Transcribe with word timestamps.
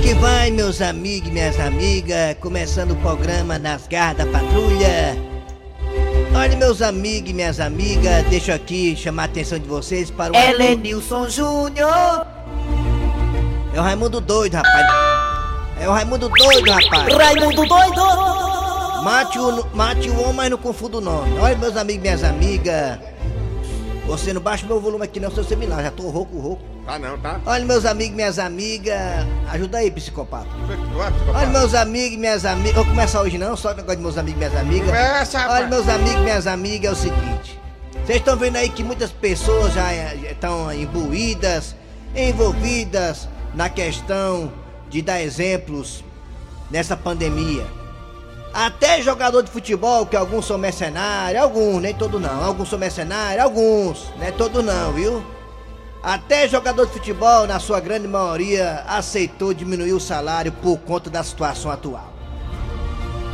que 0.00 0.14
vai, 0.14 0.50
meus 0.50 0.80
amigos 0.80 1.28
e 1.28 1.32
minhas 1.32 1.58
amigas? 1.58 2.36
Começando 2.40 2.92
o 2.92 2.96
programa 2.96 3.58
Nas 3.58 3.86
Garras 3.88 4.18
da 4.18 4.26
Patrulha. 4.26 5.16
Olha, 6.34 6.56
meus 6.56 6.80
amigos 6.82 7.30
e 7.30 7.34
minhas 7.34 7.58
amigas, 7.58 8.24
deixa 8.26 8.52
eu 8.52 8.56
aqui 8.56 8.94
chamar 8.94 9.22
a 9.22 9.26
atenção 9.26 9.58
de 9.58 9.66
vocês 9.66 10.10
para 10.10 10.32
o. 10.32 10.36
Helenilson 10.36 11.28
Júnior, 11.28 12.26
É 13.74 13.80
o 13.80 13.82
Raimundo 13.82 14.20
doido, 14.20 14.54
rapaz. 14.54 14.86
É 15.80 15.88
o 15.88 15.92
Raimundo 15.92 16.28
doido, 16.28 16.70
rapaz. 16.70 17.14
Raimundo 17.14 17.66
Doido, 17.66 18.02
Mate 19.02 19.38
o, 19.38 19.66
mate 19.74 20.10
o 20.10 20.20
homem, 20.20 20.34
mas 20.34 20.50
não 20.50 20.58
confunda 20.58 20.98
o 20.98 21.00
nome. 21.00 21.38
Olha, 21.38 21.56
meus 21.56 21.76
amigos 21.76 21.98
e 21.98 22.02
minhas 22.02 22.24
amigas. 22.24 22.98
Você 24.08 24.32
não 24.32 24.40
baixa 24.40 24.64
o 24.64 24.68
meu 24.68 24.80
volume 24.80 25.04
aqui 25.04 25.20
não, 25.20 25.30
seu 25.30 25.44
seminário. 25.44 25.84
Já 25.84 25.90
tô 25.90 26.08
rouco, 26.08 26.38
rouco. 26.38 26.62
Tá 26.86 26.98
não, 26.98 27.18
tá? 27.18 27.38
Olha, 27.44 27.62
meus 27.62 27.84
amigos 27.84 28.16
minhas 28.16 28.38
amigas. 28.38 28.96
Ajuda 29.50 29.78
aí, 29.78 29.90
psicopata. 29.90 30.48
Ué, 30.66 30.76
psicopata. 30.76 31.38
Olha, 31.38 31.46
meus 31.48 31.74
amigos 31.74 32.18
minhas 32.18 32.44
amigas. 32.46 32.74
Vou 32.74 32.86
começar 32.86 33.20
hoje 33.20 33.36
não, 33.36 33.54
só 33.54 33.72
o 33.72 33.74
negócio 33.74 33.96
de 33.96 34.02
meus 34.02 34.16
amigos 34.16 34.38
minhas 34.38 34.56
amigas. 34.56 34.86
Começa. 34.86 35.50
Olha, 35.50 35.66
meus 35.66 35.86
amigos 35.90 36.22
minhas 36.22 36.46
amigas, 36.46 36.90
é 36.90 36.92
o 36.92 36.96
seguinte. 36.96 37.60
Vocês 38.06 38.18
estão 38.18 38.34
vendo 38.34 38.56
aí 38.56 38.70
que 38.70 38.82
muitas 38.82 39.12
pessoas 39.12 39.74
já 39.74 39.92
estão 40.14 40.72
imbuídas, 40.72 41.76
envolvidas 42.16 43.28
na 43.54 43.68
questão 43.68 44.50
de 44.88 45.02
dar 45.02 45.20
exemplos 45.20 46.02
nessa 46.70 46.96
pandemia. 46.96 47.66
Até 48.52 49.02
jogador 49.02 49.42
de 49.42 49.50
futebol, 49.50 50.06
que 50.06 50.16
alguns 50.16 50.46
são 50.46 50.58
mercenários, 50.58 51.42
alguns, 51.42 51.82
nem 51.82 51.94
todos 51.94 52.20
não. 52.20 52.44
Alguns 52.44 52.68
são 52.68 52.78
mercenários, 52.78 53.44
alguns, 53.44 54.10
não 54.16 54.26
é 54.26 54.32
todos 54.32 54.64
não, 54.64 54.92
viu? 54.92 55.22
Até 56.02 56.48
jogador 56.48 56.86
de 56.86 56.92
futebol, 56.92 57.46
na 57.46 57.58
sua 57.58 57.80
grande 57.80 58.06
maioria, 58.08 58.84
aceitou 58.86 59.52
diminuir 59.52 59.92
o 59.92 60.00
salário 60.00 60.52
por 60.52 60.78
conta 60.78 61.10
da 61.10 61.22
situação 61.22 61.70
atual. 61.70 62.12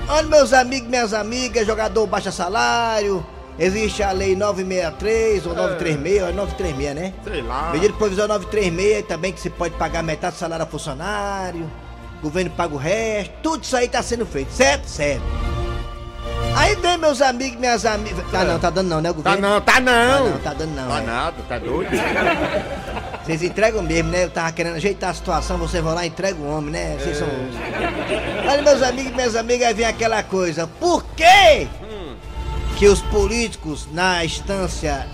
Olha, 0.09 0.27
meus 0.27 0.53
amigos, 0.53 0.89
minhas 0.89 1.15
amigas, 1.15 1.67
jogador 1.67 2.06
baixa 2.06 2.31
salário. 2.31 3.25
Existe 3.59 4.03
a 4.03 4.11
lei 4.11 4.34
963 4.34 5.47
ou 5.47 5.55
936, 5.55 6.23
é 6.23 6.33
936, 6.33 6.95
né? 6.95 7.15
Sei 7.23 7.43
lá. 7.43 7.71
Medida 7.71 7.95
provisória 7.95 8.34
936 8.34 9.06
também 9.06 9.33
que 9.33 9.41
se 9.41 9.49
pode 9.49 9.75
pagar 9.77 10.03
metade 10.03 10.34
do 10.34 10.39
salário 10.39 10.65
a 10.65 10.67
funcionário. 10.67 11.71
Governo 12.25 12.50
paga 12.53 12.75
o 12.75 12.78
resto. 12.78 13.34
Tudo 13.42 13.62
isso 13.62 13.77
aí 13.77 13.86
tá 13.86 14.03
sendo 14.03 14.25
feito, 14.25 14.50
certo? 14.50 14.86
Certo. 14.89 15.22
Aí 16.56 16.75
vem 16.77 16.97
meus 16.97 17.20
amigos, 17.20 17.61
minhas 17.61 17.84
amigas. 17.84 18.25
Tá 18.31 18.44
não, 18.44 18.58
tá 18.58 18.70
dando 18.70 18.89
não, 18.89 19.00
né, 19.03 19.11
o 19.11 19.14
Tá 19.14 19.36
governo? 19.36 19.48
não, 19.48 19.61
tá 19.61 19.81
não. 19.81 19.92
Tá 19.92 20.31
não, 20.31 20.39
tá 20.39 20.55
dando 20.55 20.75
não. 20.75 20.89
Tá 20.89 20.98
é. 20.98 21.03
nada, 21.03 21.36
tá 21.47 21.58
doido? 21.58 21.91
Vocês 23.22 23.42
entregam 23.42 23.83
mesmo, 23.83 24.11
né? 24.11 24.25
Eu 24.25 24.31
tava 24.31 24.50
querendo 24.53 24.77
ajeitar 24.77 25.11
a 25.11 25.14
situação, 25.14 25.56
vocês 25.58 25.83
vão 25.83 25.94
lá 25.94 26.05
e 26.05 26.08
entregam 26.08 26.42
o 26.42 26.56
homem, 26.58 26.70
né? 26.70 26.97
Vocês 26.98 27.16
são. 27.16 27.28
Olha, 28.48 28.62
meus 28.62 28.83
amigos 28.83 29.12
e 29.12 29.14
minhas 29.14 29.36
amigas, 29.36 29.69
aí 29.69 29.75
vem 29.75 29.86
aquela 29.86 30.22
coisa. 30.22 30.66
Por 30.66 31.05
quê 31.16 31.66
que 32.77 32.86
os 32.86 33.00
políticos 33.00 33.88
na 33.92 34.25
instância 34.25 35.06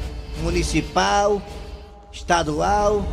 municipal, 0.42 1.41
estadual 2.12 3.05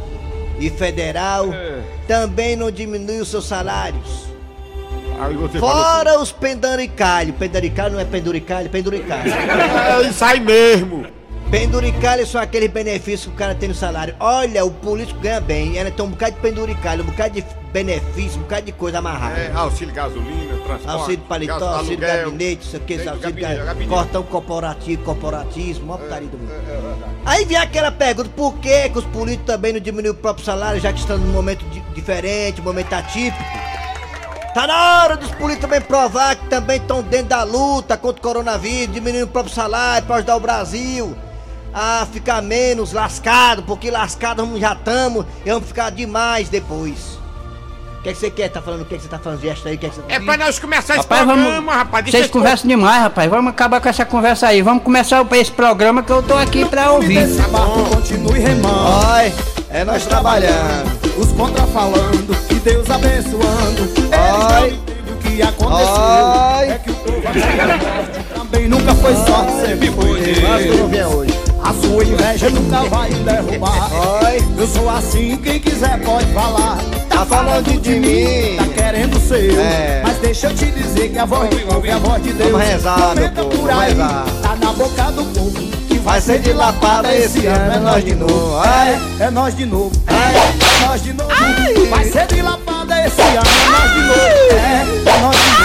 e 0.60 0.70
federal 0.70 1.52
É. 1.54 1.82
também 2.08 2.56
não 2.56 2.72
diminuem 2.72 3.20
os 3.22 3.30
seus 3.30 3.46
salários? 3.48 4.28
Fora 5.60 6.20
os 6.20 6.32
penduricalhos. 6.32 7.36
Penduricalho 7.36 7.94
não 7.94 8.00
é 8.00 8.06
penduricalho, 8.06 8.70
penduricalho. 8.70 9.24
assim, 9.32 10.10
É 10.24 10.24
aí 10.26 10.40
mesmo. 10.40 11.08
Penduricalho 11.50 12.28
são 12.28 12.42
aqueles 12.42 12.70
benefícios 12.70 13.24
que 13.28 13.30
o 13.30 13.34
cara 13.36 13.56
tem 13.56 13.70
no 13.70 13.76
salário. 13.76 14.14
Olha, 14.20 14.66
o 14.66 14.72
político 14.72 15.20
ganha 15.22 15.40
bem. 15.40 15.78
Ela 15.78 15.90
tem 15.90 16.04
um 16.04 16.10
bocado 16.10 16.34
de 16.36 16.42
penduricalho, 16.42 17.04
um 17.04 17.08
bocado 17.08 17.36
de 17.36 17.46
benefício, 17.72 18.38
um 18.40 18.42
bocado 18.44 18.66
de 18.66 18.74
coisa 18.74 18.98
amarrada. 19.00 19.40
É, 19.40 19.52
auxílio 19.56 19.94
gasolina, 19.94 20.54
transporte. 20.66 20.88
Auxílio 20.90 21.20
paletó, 21.30 21.54
auxílio 21.54 22.06
aluguel. 22.06 22.26
gabinete, 22.26 22.66
isso 22.68 22.76
aqui, 22.76 22.94
auxílio 22.96 23.20
gabinete, 23.20 23.56
ga- 23.60 23.64
gabinete. 23.64 23.90
cortão 23.90 24.24
corporativo, 24.24 25.04
corporativismo, 25.04 25.86
uma 25.86 25.98
putaria 25.98 26.28
do 26.28 26.38
mundo. 26.38 26.52
É, 26.52 26.56
é. 26.74 26.94
Aí 27.26 27.46
vem 27.46 27.56
aquela 27.58 27.92
pergunta, 27.92 28.30
por 28.36 28.54
que, 28.56 28.90
que 28.90 28.98
os 29.00 29.06
políticos 29.06 29.46
também 29.48 29.72
não 29.72 29.80
diminuem 29.80 30.12
o 30.12 30.16
próprio 30.16 30.44
salário, 30.46 30.82
já 30.82 30.92
que 30.92 31.00
estão 31.00 31.18
num 31.18 31.32
momento 31.32 31.64
di- 31.70 31.80
diferente, 31.96 32.60
um 32.60 32.64
momento 32.66 32.92
atípico? 32.92 33.42
Tá 34.54 34.68
na 34.68 35.04
hora 35.04 35.16
dos 35.16 35.30
políticos 35.32 35.62
também 35.70 35.80
provar 35.82 36.36
que 36.36 36.48
também 36.48 36.76
estão 36.78 37.02
dentro 37.04 37.28
da 37.28 37.44
luta 37.44 37.96
contra 37.96 38.20
o 38.20 38.22
coronavírus, 38.24 38.94
diminuindo 38.94 39.26
o 39.26 39.30
próprio 39.32 39.54
salário 39.54 40.06
para 40.06 40.18
ajudar 40.18 40.36
o 40.36 40.40
Brasil 40.42 41.16
a 41.80 42.08
ficar 42.12 42.42
menos 42.42 42.92
lascado, 42.92 43.62
porque 43.62 43.92
lascado 43.92 44.44
nós 44.44 44.60
já 44.60 44.74
estamos 44.74 45.26
e 45.46 45.50
vamos 45.52 45.68
ficar 45.68 45.92
demais 45.92 46.50
depois. 46.50 47.20
O 48.00 48.02
que, 48.02 48.10
é 48.10 48.14
que 48.14 48.20
você 48.20 48.32
quer? 48.32 48.50
Tá 48.50 48.62
falando 48.62 48.82
o 48.82 48.86
que, 48.86 48.96
é 48.96 48.98
que 48.98 49.04
você 49.04 49.10
tá 49.10 49.20
falando 49.20 49.42
gesto 49.42 49.68
aí? 49.68 49.76
O 49.76 49.78
que 49.78 49.86
é 49.86 49.90
que 49.90 49.96
você 49.96 50.02
tá 50.02 50.14
É 50.16 50.20
pra 50.20 50.38
nós 50.38 50.58
começar 50.58 50.94
esse 50.96 51.04
Rapaz, 51.04 51.24
programa, 51.24 51.52
vamos. 51.52 51.74
rapaz. 51.76 52.04
Deixa 52.06 52.18
Vocês 52.18 52.32
conversam 52.32 52.68
demais, 52.68 53.02
rapaz. 53.04 53.30
Vamos 53.30 53.52
acabar 53.52 53.80
com 53.80 53.90
essa 53.90 54.06
conversa 54.06 54.48
aí. 54.48 54.62
Vamos 54.64 54.82
começar 54.84 55.24
esse 55.34 55.52
programa 55.52 56.02
que 56.02 56.12
eu 56.12 56.24
tô 56.24 56.36
aqui 56.36 56.66
pra 56.66 56.92
ouvir. 56.94 57.18
Esse 57.18 57.42
barco 57.50 57.84
continue 57.96 58.40
remando, 58.40 59.14
Oi, 59.18 59.34
é 59.70 59.84
nós 59.84 60.04
trabalhando. 60.06 60.90
os 61.18 61.32
contra 61.34 61.68
falando, 61.68 62.36
e 62.50 62.56
Deus 62.56 62.90
abençoando. 62.90 63.82
Oi. 64.62 64.70
entendem 64.70 65.14
o 65.14 65.18
que 65.18 65.42
aconteceu. 65.44 66.58
Oi. 66.58 66.70
É 66.70 66.80
que 66.84 66.90
o 66.92 66.96
povo 66.96 67.22
também 68.36 68.68
nunca 68.68 68.96
foi 68.96 69.14
sorte, 69.16 69.52
sempre 69.68 69.92
foi 69.92 70.10
Mas 70.42 70.64
que 70.64 70.68
eu 70.70 70.78
não 70.78 70.90
Deus. 70.90 71.14
hoje. 71.14 71.47
A 71.68 71.74
sua 71.74 72.02
inveja 72.02 72.50
nunca 72.50 72.84
vai 72.84 73.10
derrubar. 73.10 73.90
Oi, 74.24 74.42
Eu 74.58 74.68
sou 74.68 74.90
assim, 74.90 75.36
quem 75.36 75.60
quiser 75.60 76.00
pode 76.02 76.26
falar. 76.28 76.78
Tá 77.10 77.26
falando 77.26 77.82
de 77.82 77.96
mim. 78.00 78.56
Tá 78.56 78.84
querendo 78.84 79.20
ser 79.20 79.54
eu. 79.54 79.60
É. 79.60 80.02
Mas 80.02 80.18
deixa 80.20 80.48
eu 80.48 80.56
te 80.56 80.72
dizer 80.72 81.10
que 81.10 81.20
a 81.20 81.26
voz 81.26 81.50
povo 81.50 81.86
é 81.86 81.92
a 81.92 81.98
voz 81.98 82.24
de 82.24 82.32
Deus. 82.32 82.52
Vamos 82.52 82.68
rezar, 82.68 83.16
meu 83.16 83.30
povo, 83.32 83.70
aí, 83.70 83.90
rezar. 83.90 84.26
Tá 84.42 84.56
na 84.56 84.72
boca 84.72 85.12
do 85.12 85.26
povo. 85.26 85.52
Que 85.90 85.98
vai 85.98 86.22
ser 86.22 86.40
de 86.40 86.54
lapada 86.54 87.14
esse 87.14 87.46
ano, 87.46 87.74
é 87.74 87.80
nós 87.80 88.06
de 88.06 88.16
novo. 88.16 88.64
É, 88.64 89.26
é 89.26 89.30
nós 89.30 89.58
de 89.58 89.66
novo. 89.66 89.92
É, 90.08 90.14
é 90.14 90.88
nós 90.88 91.04
de 91.04 91.12
novo. 91.12 91.32
Vai 91.90 92.06
ser 92.06 92.28
de 92.28 92.42
lapada 92.42 93.06
esse 93.06 93.22
ano, 93.22 93.40
é 93.40 93.70
nós 93.72 93.92
de 93.92 94.02
novo. 94.04 94.22
É, 94.54 95.10
é 95.10 95.22
nós 95.22 95.36
de 95.36 95.50
novo. 95.50 95.57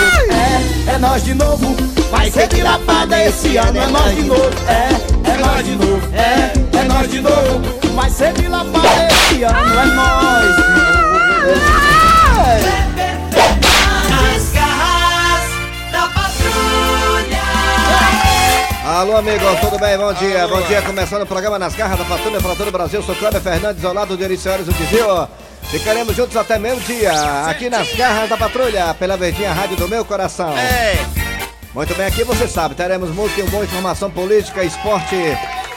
É, 0.92 0.94
é 0.94 0.98
nós 0.98 1.24
de 1.24 1.32
novo. 1.32 1.74
Vai 2.10 2.30
ser 2.30 2.48
de 2.48 2.62
lapada 2.62 3.24
esse 3.24 3.56
ano, 3.56 3.78
é 3.78 3.86
nós 3.86 4.14
de 4.14 4.22
novo. 4.24 4.50
É, 4.68 4.88
é 5.30 5.36
nós 5.38 5.64
de 5.64 5.74
novo. 5.74 6.02
É, 6.14 6.52
é 6.78 6.82
nós 6.84 7.10
de 7.10 7.20
novo. 7.20 7.94
Vai 7.94 8.10
ser 8.10 8.32
de 8.34 8.46
lapada 8.46 9.08
esse 9.10 9.42
ano, 9.42 9.56
é 9.56 9.86
nós 9.86 10.56
de 10.56 10.62
novo. 10.62 10.82
Nas 14.10 14.52
garras 14.52 15.44
da 15.92 16.02
patrulha. 16.08 17.40
Alô, 18.84 19.16
amigos, 19.16 19.60
tudo 19.60 19.78
bem? 19.78 19.96
Bom 19.96 20.12
dia. 20.12 20.46
Bom 20.46 20.60
dia, 20.62 20.82
começando 20.82 21.22
o 21.22 21.26
programa 21.26 21.58
Nas 21.58 21.74
Garras 21.74 21.98
da 21.98 22.04
Patrulha 22.04 22.40
para 22.40 22.54
todo 22.54 22.68
o 22.68 22.72
Brasil. 22.72 23.02
Sou 23.02 23.14
Cléber 23.14 23.40
Fernandes, 23.40 23.82
ao 23.82 23.94
lado 23.94 24.14
de 24.14 24.24
Eri 24.24 24.36
Senhores 24.36 24.66
do 24.66 24.74
Dizio. 24.74 25.26
Ficaremos 25.70 26.14
juntos 26.14 26.36
até 26.36 26.58
meio-dia, 26.58 27.12
aqui 27.46 27.70
nas 27.70 27.90
Garras 27.94 28.28
da 28.28 28.36
Patrulha, 28.36 28.94
pela 28.94 29.16
Verdinha 29.16 29.52
Rádio 29.52 29.76
do 29.76 29.88
Meu 29.88 30.04
Coração. 30.04 30.52
É, 30.56 30.98
Muito 31.72 31.94
bem, 31.94 32.06
aqui 32.06 32.22
você 32.24 32.46
sabe, 32.46 32.74
teremos 32.74 33.08
música 33.10 33.40
e 33.40 33.44
boa 33.44 33.64
informação 33.64 34.10
política, 34.10 34.62
esporte, 34.62 35.16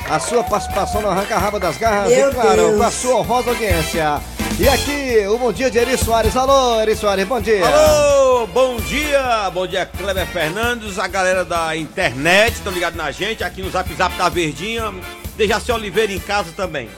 a 0.10 0.20
sua 0.20 0.44
participação 0.44 1.02
no 1.02 1.10
Arranca 1.10 1.38
Rabo 1.38 1.60
das 1.60 1.78
Garras 1.78 2.10
Meu 2.12 2.30
e, 2.30 2.34
claro, 2.34 2.56
Deus. 2.58 2.78
com 2.78 2.84
a 2.84 2.92
sua 2.92 3.16
honrosa 3.22 3.50
audiência. 3.52 4.20
E 4.60 4.68
aqui, 4.68 5.26
o 5.28 5.38
bom 5.38 5.52
dia 5.52 5.70
de 5.72 5.78
Eri 5.78 5.98
Soares. 5.98 6.36
Alô, 6.36 6.80
Eri 6.82 6.96
Soares, 6.96 7.26
bom 7.28 7.40
dia. 7.42 7.66
Alô, 7.66 8.48
bom 8.48 8.76
dia, 8.78 9.50
bom 9.54 9.66
dia 9.66 9.86
Kleber 9.86 10.26
Fernandes, 10.28 11.00
a 11.00 11.08
galera 11.08 11.46
da 11.46 11.76
internet, 11.76 12.56
estão 12.56 12.72
ligados 12.74 12.98
na 12.98 13.12
gente, 13.12 13.44
aqui 13.46 13.62
no 13.62 13.70
Zap 13.72 13.94
Zap 13.96 14.14
da 14.18 14.28
Verdinha, 14.28 14.94
Dejaci 15.38 15.72
Oliveira 15.72 16.12
em 16.12 16.20
casa 16.20 16.52
também. 16.56 16.90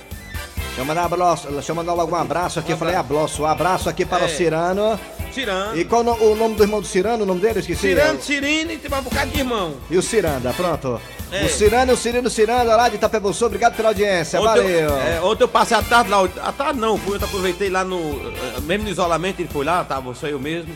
Deixa 0.78 0.82
eu 0.92 0.96
mandar, 0.96 1.06
abraço, 1.06 1.48
deixa 1.52 1.72
eu 1.72 1.76
mandar 1.76 1.94
logo 1.96 2.16
um 2.16 2.20
abraço 2.20 2.60
aqui, 2.60 2.72
eu 2.72 2.78
falei 2.78 2.94
abraço, 2.94 3.42
um 3.42 3.48
abraço 3.48 3.90
aqui 3.90 4.06
para 4.06 4.26
É. 4.26 4.28
o 4.28 4.30
Cirano. 4.30 5.00
Cirando, 5.34 5.76
E 5.80 5.84
qual 5.84 6.04
no- 6.04 6.14
o 6.14 6.36
nome 6.36 6.54
do 6.54 6.62
irmão 6.64 6.80
do 6.80 6.86
Cirano? 6.86 7.24
O 7.24 7.26
nome 7.26 7.42
dele? 7.42 7.56
Eu 7.56 7.60
esqueci. 7.62 7.82
Cirando, 7.82 8.22
Cirine 8.22 8.76
e 8.76 8.78
tem 8.78 8.96
um 8.96 9.02
bocado 9.02 9.32
de 9.32 9.40
irmão. 9.40 9.74
E 9.90 9.98
o 9.98 10.04
Ciranda, 10.04 10.54
pronto. 10.54 11.02
É. 11.32 11.46
O 11.46 11.50
Cirano 11.50 11.94
o 11.94 11.98
Cirino 11.98 12.30
Ciranda 12.30 12.76
lá 12.76 12.90
de 12.90 12.96
Itapebussu, 12.96 13.48
obrigado 13.48 13.76
pela 13.76 13.90
audiência, 13.90 14.40
Ontem 14.40 14.60
eu, 14.68 14.90
valeu. 14.90 14.98
é, 15.02 15.20
ontem 15.22 15.44
eu 15.44 15.48
passei 15.48 15.76
a 15.76 15.82
tarde 15.82 16.12
lá, 16.12 16.24
a 16.44 16.52
tarde 16.52 16.80
não, 16.80 16.96
fui, 16.96 17.18
eu 17.18 17.24
aproveitei 17.26 17.70
lá 17.72 17.84
no, 17.84 17.98
eh, 18.00 18.60
mesmo 18.62 18.84
no 18.86 18.90
isolamento 18.92 19.40
ele 19.42 19.50
foi 19.52 19.66
lá, 19.66 19.84
tava 19.84 20.14
só 20.14 20.28
eu 20.28 20.40
mesmo. 20.40 20.74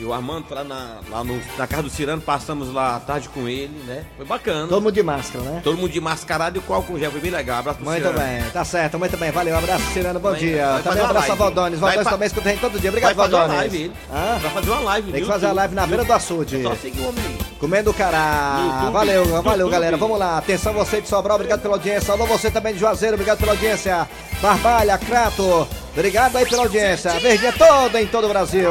E 0.00 0.04
o 0.04 0.12
Armando 0.12 0.44
foi 0.46 0.56
lá, 0.56 0.62
na, 0.62 0.96
lá 1.10 1.24
no- 1.24 1.40
na 1.56 1.66
casa 1.66 1.82
do 1.82 1.90
Cirano, 1.90 2.22
passamos 2.22 2.72
lá 2.72 2.94
a 2.94 3.00
tarde 3.00 3.28
com 3.30 3.48
ele, 3.48 3.82
né? 3.84 4.04
Foi 4.16 4.24
bacana. 4.24 4.68
Todo 4.68 4.80
mundo 4.80 4.92
de 4.94 5.02
máscara, 5.02 5.44
né? 5.44 5.60
Todo 5.64 5.76
mundo 5.76 5.90
de 5.90 6.00
mascarado 6.00 6.56
e 6.56 6.60
o 6.60 6.62
qual 6.62 6.84
com 6.84 6.96
gel. 6.96 7.10
Foi 7.10 7.20
bem 7.20 7.32
legal. 7.32 7.58
Abraço 7.58 7.78
pro 7.80 7.86
Muito 7.88 7.98
Cirano. 8.06 8.16
bem, 8.20 8.42
tá 8.52 8.64
certo, 8.64 8.96
muito 8.96 9.16
bem. 9.16 9.32
Valeu, 9.32 9.58
abraço, 9.58 9.82
Cirano, 9.92 10.20
bom 10.20 10.30
Vai- 10.30 10.38
dia. 10.38 10.66
vai 10.74 10.82
Também 10.84 11.02
um 11.02 11.06
abraço 11.06 11.32
a. 11.32 11.34
Valdones. 11.34 11.80
Vai 11.80 11.88
Valdones 11.90 12.04
fa- 12.04 12.10
também 12.12 12.26
escuta 12.28 12.48
a 12.48 12.52
gente 12.52 12.60
todo 12.60 12.78
dia. 12.78 12.90
Obrigado, 12.90 13.16
Vai 13.16 13.24
fazer 13.26 13.34
uma 13.36 13.46
Valdones. 13.48 13.72
live. 13.72 13.92
Hã? 14.12 14.38
Vai 14.38 14.50
fazer 14.52 14.70
uma 14.70 14.80
live. 14.80 15.12
Tem 15.12 15.20
que 15.20 15.26
fazer 15.26 15.46
a 15.46 15.52
live 15.52 15.74
na 15.74 15.86
beira 15.88 16.04
do 16.04 16.12
açude. 16.12 16.62
Só 16.62 16.76
seguir 16.76 17.00
o 17.00 17.08
homem 17.08 17.24
aí. 17.26 17.38
Comendo 17.58 17.92
cará. 17.92 18.88
Valeu, 18.92 19.42
valeu, 19.42 19.68
galera. 19.68 19.96
Vamos 19.96 20.16
lá. 20.16 20.38
Atenção, 20.38 20.72
você 20.74 21.00
de 21.00 21.08
Sobral, 21.08 21.34
obrigado 21.34 21.60
pela 21.60 21.74
audiência. 21.74 22.12
Alô, 22.14 22.24
você 22.24 22.52
também 22.52 22.72
de 22.72 22.78
Juazeiro, 22.78 23.14
obrigado 23.14 23.38
pela 23.40 23.50
audiência. 23.50 24.08
Barbalha, 24.40 24.96
Crato, 24.96 25.66
obrigado 25.92 26.36
aí 26.36 26.46
pela 26.46 26.62
audiência. 26.62 27.10
Verdinha 27.18 27.52
toda 27.52 28.00
em 28.00 28.06
todo 28.06 28.26
o 28.26 28.28
Brasil. 28.28 28.70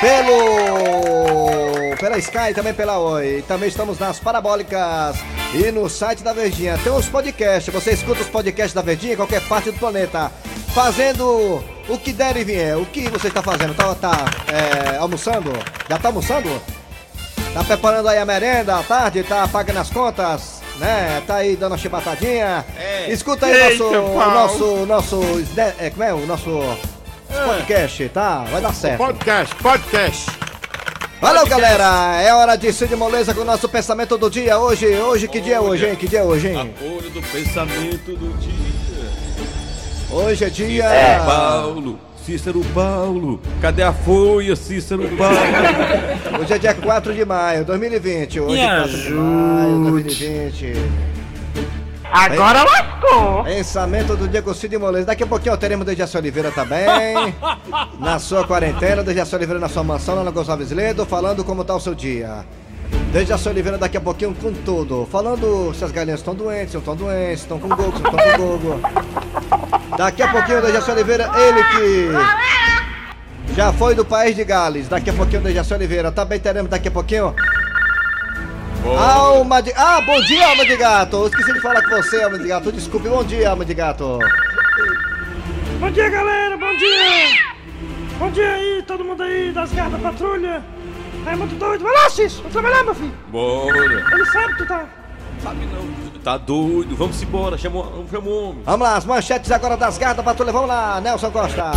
Pelo. 0.00 1.96
Pela 1.98 2.18
Sky 2.18 2.52
também 2.54 2.74
pela 2.74 2.98
Oi. 2.98 3.42
Também 3.46 3.68
estamos 3.68 3.98
nas 3.98 4.18
parabólicas 4.18 5.16
e 5.54 5.70
no 5.70 5.88
site 5.88 6.22
da 6.22 6.32
Verdinha. 6.32 6.78
Tem 6.82 6.92
os 6.92 7.08
podcasts. 7.08 7.72
Você 7.72 7.92
escuta 7.92 8.20
os 8.20 8.28
podcasts 8.28 8.74
da 8.74 8.82
Verdinha 8.82 9.14
em 9.14 9.16
qualquer 9.16 9.40
parte 9.42 9.70
do 9.70 9.78
planeta. 9.78 10.30
Fazendo 10.74 11.62
o 11.88 11.98
que 11.98 12.12
der 12.12 12.36
e 12.36 12.44
vier. 12.44 12.76
O 12.76 12.84
que 12.86 13.08
você 13.08 13.28
está 13.28 13.42
fazendo? 13.42 13.74
Tá, 13.74 13.94
tá 13.94 14.24
é, 14.52 14.96
almoçando? 14.98 15.52
Já 15.88 15.98
tá 15.98 16.08
almoçando? 16.08 16.60
Tá 17.54 17.62
preparando 17.62 18.08
aí 18.08 18.18
a 18.18 18.24
merenda 18.26 18.76
à 18.76 18.82
tarde, 18.82 19.22
tá 19.22 19.46
pagando 19.46 19.78
as 19.78 19.88
contas, 19.88 20.60
né? 20.76 21.22
Tá 21.24 21.36
aí 21.36 21.54
dando 21.54 21.70
uma 21.72 21.78
chibatadinha. 21.78 22.64
É. 22.76 23.06
Escuta 23.12 23.46
aí 23.46 23.52
Eita, 23.70 23.84
nosso, 23.84 24.26
nosso, 24.86 24.86
nosso, 24.86 25.40
sne- 25.40 25.72
é, 25.78 25.88
como 25.90 26.02
é 26.02 26.12
o 26.12 26.26
nosso 26.26 26.50
podcast, 27.34 28.08
tá? 28.10 28.44
Vai 28.44 28.60
dar 28.60 28.74
certo. 28.74 28.98
Podcast, 28.98 29.54
podcast. 29.56 30.30
Valeu, 31.20 31.46
galera! 31.46 32.20
É 32.20 32.34
hora 32.34 32.56
de 32.56 32.72
Cid 32.72 32.94
Moleza 32.96 33.34
com 33.34 33.40
o 33.40 33.44
nosso 33.44 33.68
pensamento 33.68 34.18
do 34.18 34.30
dia. 34.30 34.58
Hoje, 34.58 34.86
hoje, 34.86 35.26
que 35.26 35.40
dia 35.40 35.56
é 35.56 35.60
hoje, 35.60 35.86
hein? 35.86 35.96
Que 35.96 36.06
dia 36.06 36.20
é 36.20 36.22
hoje, 36.22 36.48
hein? 36.48 36.60
Apoio 36.60 37.10
do 37.10 37.22
pensamento 37.22 38.14
do 38.14 38.38
dia. 38.38 38.74
Hoje 40.10 40.44
é 40.44 40.50
dia... 40.50 40.86
Paulo, 41.24 41.98
Cícero 42.24 42.62
Paulo. 42.74 43.40
Cadê 43.60 43.82
a 43.82 43.92
folha, 43.92 44.54
Cícero 44.54 45.08
Paulo? 45.16 45.36
Hoje 46.40 46.52
é 46.52 46.58
dia 46.58 46.74
4 46.74 47.12
de 47.14 47.24
maio, 47.24 47.64
2020. 47.64 48.40
Hoje 48.40 48.60
é 48.60 48.80
4 48.80 48.98
de 48.98 49.10
maio, 49.10 49.78
2020. 49.90 51.13
Agora 52.14 52.62
lascou. 52.62 53.42
Pensamento 53.42 54.16
do 54.16 54.28
dia 54.28 54.40
com 54.40 54.54
Cid 54.54 54.78
Moleza. 54.78 55.06
Daqui 55.06 55.24
a 55.24 55.26
pouquinho 55.26 55.56
teremos 55.56 55.84
Dejaci 55.84 56.16
Oliveira 56.16 56.52
também. 56.52 57.34
na 57.98 58.20
sua 58.20 58.46
quarentena, 58.46 59.02
Dejaci 59.02 59.34
Oliveira 59.34 59.58
na 59.58 59.68
sua 59.68 59.82
mansão, 59.82 60.14
lá 60.14 60.22
na 60.22 60.30
Gonçalves 60.30 60.70
Ledo, 60.70 61.04
falando 61.04 61.42
como 61.42 61.64
tá 61.64 61.74
o 61.74 61.80
seu 61.80 61.92
dia. 61.92 62.44
Dejaci 63.12 63.48
Oliveira 63.48 63.76
daqui 63.76 63.96
a 63.96 64.00
pouquinho 64.00 64.32
com 64.32 64.52
tudo. 64.52 65.08
Falando 65.10 65.74
se 65.74 65.84
as 65.84 65.90
galinhas 65.90 66.20
estão 66.20 66.36
doentes, 66.36 66.70
se 66.70 66.74
não 66.74 66.80
estão 66.82 66.94
doentes, 66.94 67.40
estão 67.40 67.58
com 67.58 67.68
gogo, 67.68 67.96
se 67.96 68.02
não 68.04 68.10
estão 68.12 68.30
com 68.30 68.58
gogo. 68.58 68.80
Daqui 69.98 70.22
a 70.22 70.28
pouquinho 70.30 70.62
Dejaci 70.62 70.90
Oliveira, 70.92 71.28
ele 71.36 71.64
que 71.64 73.54
já 73.56 73.72
foi 73.72 73.96
do 73.96 74.04
país 74.04 74.36
de 74.36 74.44
Gales. 74.44 74.86
Daqui 74.86 75.10
a 75.10 75.12
pouquinho 75.12 75.42
Dejaci 75.42 75.74
Oliveira. 75.74 76.12
Também 76.12 76.38
teremos 76.38 76.70
daqui 76.70 76.86
a 76.86 76.92
pouquinho 76.92 77.34
Alma 78.84 79.62
de. 79.62 79.72
Ah, 79.74 80.00
bom 80.02 80.20
dia, 80.22 80.46
alma 80.46 80.64
de 80.66 80.76
gato! 80.76 81.16
Eu 81.16 81.26
esqueci 81.28 81.52
de 81.54 81.60
falar 81.60 81.82
com 81.82 81.90
você, 81.96 82.22
alma 82.22 82.38
de 82.38 82.46
gato. 82.48 82.70
Desculpe, 82.70 83.08
bom 83.08 83.24
dia, 83.24 83.50
alma 83.50 83.64
de 83.64 83.72
gato. 83.74 84.18
Bom 85.80 85.90
dia, 85.90 86.08
galera, 86.10 86.56
bom 86.56 86.76
dia! 86.76 87.54
Bom 88.18 88.30
dia 88.30 88.48
aí, 88.52 88.84
todo 88.86 89.04
mundo 89.04 89.22
aí 89.22 89.52
das 89.52 89.72
garras 89.72 89.92
da 89.92 89.98
patrulha. 89.98 90.62
É 91.26 91.34
muito 91.34 91.54
doido. 91.58 91.82
Vai 91.82 91.92
lá, 91.94 92.10
Cício, 92.10 92.42
vai 92.42 92.52
trabalhar, 92.52 92.84
meu 92.84 92.94
filho. 92.94 93.14
Bora. 93.28 93.76
Ele 94.12 94.26
sabe 94.26 94.52
que 94.52 94.58
tu 94.58 94.66
tá. 94.66 94.84
Sabe 95.42 95.66
não. 95.66 96.04
Tá 96.22 96.36
doido. 96.38 96.94
Vamos 96.96 97.22
embora. 97.22 97.56
Chama, 97.58 97.80
o- 97.80 98.06
chama 98.10 98.28
o 98.28 98.50
homem. 98.50 98.62
Vamos 98.64 98.86
lá, 98.86 98.96
as 98.96 99.04
manchetes 99.04 99.50
agora 99.50 99.76
das 99.76 99.96
garras 99.98 100.16
da 100.18 100.22
patrulha. 100.22 100.52
Vamos 100.52 100.68
lá, 100.68 101.00
Nelson 101.00 101.30
Costa. 101.30 101.72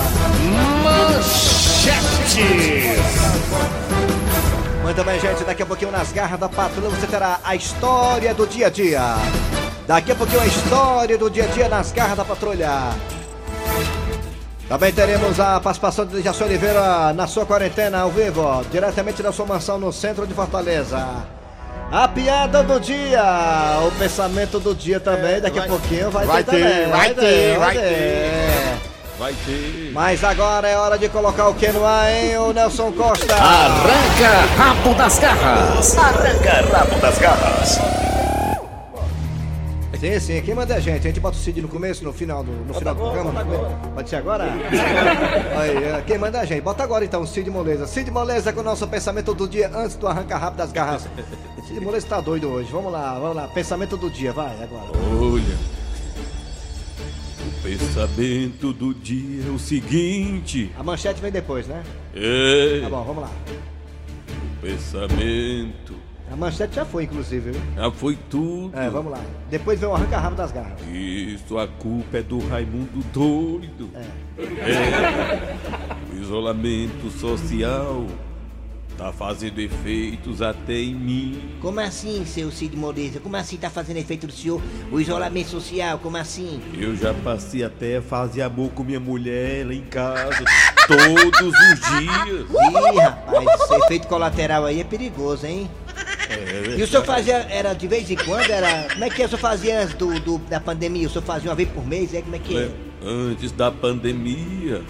Muito 4.87 5.03
bem, 5.03 5.19
gente. 5.19 5.43
Daqui 5.43 5.63
a 5.63 5.65
pouquinho 5.65 5.91
nas 5.91 6.13
garras 6.13 6.39
da 6.39 6.47
patrulha 6.47 6.87
você 6.87 7.05
terá 7.07 7.41
a 7.43 7.53
história 7.53 8.33
do 8.33 8.47
dia 8.47 8.67
a 8.67 8.69
dia. 8.69 9.01
Daqui 9.85 10.13
a 10.13 10.15
pouquinho 10.15 10.39
a 10.39 10.45
história 10.45 11.17
do 11.17 11.29
dia 11.29 11.43
a 11.43 11.47
dia 11.47 11.67
nas 11.67 11.91
garras 11.91 12.15
da 12.15 12.23
patrulha. 12.23 12.71
Também 14.69 14.93
teremos 14.93 15.41
a 15.41 15.59
participação 15.59 16.05
de 16.05 16.21
Jaci 16.21 16.41
Oliveira 16.41 17.11
na 17.13 17.27
sua 17.27 17.45
quarentena 17.45 17.99
ao 17.99 18.09
vivo, 18.09 18.63
diretamente 18.71 19.21
da 19.21 19.33
sua 19.33 19.45
mansão 19.45 19.77
no 19.77 19.91
centro 19.91 20.25
de 20.25 20.33
Fortaleza. 20.33 21.05
A 21.91 22.07
piada 22.07 22.63
do 22.63 22.79
dia, 22.79 23.23
o 23.85 23.91
pensamento 23.99 24.57
do 24.57 24.73
dia 24.73 25.01
também, 25.01 25.41
daqui 25.41 25.57
a 25.57 25.63
vai- 25.63 25.69
pouquinho 25.69 26.09
vai, 26.11 26.25
vai 26.25 26.43
ter, 26.45 26.51
ter, 26.51 26.61
também. 26.61 26.87
vai 26.91 27.13
ter, 27.13 27.57
vai 27.59 27.73
ter. 27.75 27.75
Vai 27.75 27.75
ter. 27.75 28.56
Mas 29.93 30.23
agora 30.23 30.67
é 30.67 30.77
hora 30.77 30.97
de 30.97 31.09
colocar 31.09 31.47
o 31.47 31.55
que 31.55 31.67
no 31.69 31.83
ar, 31.83 32.11
hein, 32.11 32.37
o 32.37 32.53
Nelson 32.53 32.91
Costa? 32.91 33.33
Arranca 33.33 34.45
rabo 34.55 34.93
das 34.93 35.17
garras. 35.17 35.97
Arranca 35.97 36.77
rabo 36.77 36.99
das 36.99 37.17
garras. 37.17 37.79
Sim, 39.99 40.19
sim, 40.19 40.41
quem 40.43 40.53
manda 40.53 40.75
é 40.75 40.77
a 40.77 40.79
gente? 40.79 40.99
A 40.99 41.09
gente 41.09 41.19
bota 41.19 41.35
o 41.35 41.39
Cid 41.39 41.59
no 41.59 41.67
começo, 41.67 42.03
no 42.03 42.13
final 42.13 42.43
do, 42.43 42.51
no 42.51 42.73
final 42.75 42.93
do 42.93 43.01
programa? 43.01 43.43
Pode 43.95 44.07
ser 44.07 44.17
agora? 44.17 44.43
Aí, 45.57 45.75
é, 45.75 46.03
quem 46.05 46.19
manda 46.19 46.37
é 46.37 46.41
a 46.41 46.45
gente? 46.45 46.61
Bota 46.61 46.83
agora 46.83 47.03
então 47.03 47.23
o 47.23 47.27
Cid 47.27 47.49
Moleza. 47.49 47.87
Cid 47.87 48.11
Moleza 48.11 48.53
com 48.53 48.59
o 48.59 48.63
nosso 48.63 48.87
pensamento 48.87 49.33
do 49.33 49.47
dia 49.47 49.71
antes 49.73 49.95
do 49.95 50.07
arranca 50.07 50.37
rápido 50.37 50.57
das 50.57 50.71
garras. 50.71 51.09
Cid 51.67 51.79
Moleza 51.79 52.05
tá 52.05 52.21
doido 52.21 52.47
hoje. 52.47 52.71
Vamos 52.71 52.91
lá, 52.91 53.17
vamos 53.17 53.35
lá. 53.35 53.47
Pensamento 53.47 53.97
do 53.97 54.07
dia, 54.11 54.31
vai 54.31 54.61
agora. 54.61 54.91
Olha. 55.19 55.76
Pensamento 57.67 58.71
do 58.71 58.93
dia 58.93 59.45
é 59.45 59.49
o 59.51 59.59
seguinte. 59.59 60.71
A 60.79 60.83
manchete 60.83 61.21
vem 61.21 61.29
depois, 61.29 61.67
né? 61.67 61.83
É. 62.15 62.79
Tá 62.81 62.89
bom, 62.89 63.03
vamos 63.03 63.23
lá. 63.23 63.31
O 64.29 64.61
pensamento. 64.61 65.95
A 66.31 66.35
manchete 66.37 66.75
já 66.75 66.85
foi, 66.85 67.03
inclusive, 67.03 67.51
viu? 67.51 67.61
Já 67.75 67.91
foi 67.91 68.17
tudo. 68.29 68.71
É, 68.73 68.89
vamos 68.89 69.11
lá. 69.11 69.19
Depois 69.49 69.77
vem 69.81 69.89
o 69.89 69.93
arranca 69.93 70.17
rápido 70.17 70.37
das 70.37 70.51
garras. 70.53 70.79
Isso, 70.93 71.57
a 71.57 71.67
culpa 71.67 72.19
é 72.19 72.21
do 72.21 72.39
Raimundo 72.47 73.03
doido. 73.11 73.89
É. 73.93 74.05
É. 74.41 75.57
O 76.13 76.21
isolamento 76.21 77.11
social 77.19 78.05
tá 78.97 79.11
fazendo 79.13 79.59
efeitos 79.59 80.41
até 80.41 80.73
em 80.73 80.95
mim. 80.95 81.41
Como 81.61 81.79
assim, 81.79 82.25
seu 82.25 82.51
Cid 82.51 82.75
Moleza? 82.75 83.19
Como 83.19 83.35
assim 83.35 83.55
tá 83.57 83.69
fazendo 83.69 83.97
efeito 83.97 84.25
do 84.25 84.33
senhor? 84.33 84.61
O 84.91 84.99
isolamento 84.99 85.49
social, 85.49 85.99
como 85.99 86.17
assim? 86.17 86.59
Eu 86.77 86.95
já 86.95 87.13
passei 87.13 87.63
até 87.63 87.97
a 87.97 88.01
fazer 88.01 88.41
amor 88.41 88.71
com 88.71 88.83
minha 88.83 88.99
mulher 88.99 89.65
lá 89.67 89.73
em 89.73 89.83
casa 89.83 90.43
todos 90.87 91.49
os 91.51 91.99
dias. 91.99 92.47
Ih, 92.49 92.99
rapaz, 92.99 93.61
esse 93.61 93.73
efeito 93.75 94.07
colateral 94.07 94.65
aí 94.65 94.81
é 94.81 94.83
perigoso, 94.83 95.45
hein? 95.45 95.69
E 96.77 96.81
o 96.81 96.87
senhor 96.87 97.05
fazia, 97.05 97.35
era 97.49 97.73
de 97.73 97.87
vez 97.87 98.09
em 98.11 98.15
quando, 98.17 98.49
era... 98.49 98.89
Como 98.91 99.03
é 99.05 99.09
que 99.09 99.21
é? 99.21 99.25
o 99.25 99.29
senhor 99.29 99.39
fazia 99.39 99.81
antes 99.81 99.93
do, 99.95 100.19
do- 100.19 100.37
da 100.39 100.59
pandemia? 100.59 101.07
O 101.07 101.09
senhor 101.09 101.23
fazia 101.23 101.49
uma 101.49 101.55
vez 101.55 101.69
por 101.69 101.85
mês, 101.87 102.13
é? 102.13 102.21
Como 102.21 102.35
é 102.35 102.39
que 102.39 102.57
é? 102.57 102.69
Antes 103.01 103.51
da 103.53 103.71
pandemia, 103.71 104.81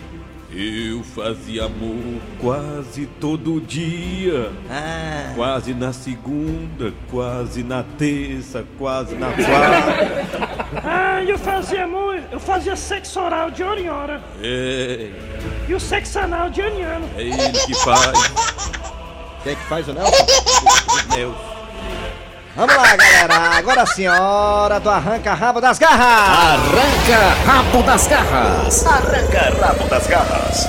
eu 0.49 1.03
fazia 1.03 1.65
amor 1.65 2.21
quase 2.39 3.05
todo 3.19 3.59
dia. 3.61 4.51
Ah, 4.69 5.33
Quase 5.36 5.74
na 5.74 5.91
segunda, 5.91 6.93
quase 7.12 7.63
na 7.63 7.83
terça, 7.83 8.65
quase 8.77 9.15
na 9.15 9.27
quarta. 9.33 10.48
Ah, 10.83 11.24
eu 11.24 11.38
fazia 11.39 11.86
amor, 11.86 12.19
eu 12.31 12.39
fazia 12.39 12.75
sexo 12.75 13.19
oral 13.19 13.50
de 13.50 13.63
hora 13.63 13.79
em 13.79 13.89
hora. 13.89 14.22
É, 14.41 15.10
E 15.67 15.74
o 15.74 15.79
sexo 15.79 16.19
anal 16.19 16.50
de 16.50 16.62
ano 16.62 16.79
em 16.79 16.83
ano. 16.83 17.10
é 17.17 17.22
ele 17.24 17.60
que 17.65 17.74
faz. 17.75 18.12
Quem 19.43 19.53
é 19.53 19.55
que 19.55 19.63
faz 19.65 19.88
o 19.88 19.93
Nelson? 19.93 20.25
Nelson. 21.15 21.56
Vamos 22.57 22.75
lá, 22.75 22.95
galera. 22.95 23.35
Agora 23.57 23.85
sim, 23.85 24.07
hora 24.07 24.79
do 24.79 24.89
arranca 24.89 25.33
rabo 25.33 25.61
das 25.61 25.77
garras. 25.77 25.99
Arranca 26.01 27.19
rabo 27.45 27.83
das 27.83 28.07
garras. 28.07 28.85
Arranca 28.87 29.65
rabo 29.67 29.87
das 29.87 30.07
garras. 30.07 30.67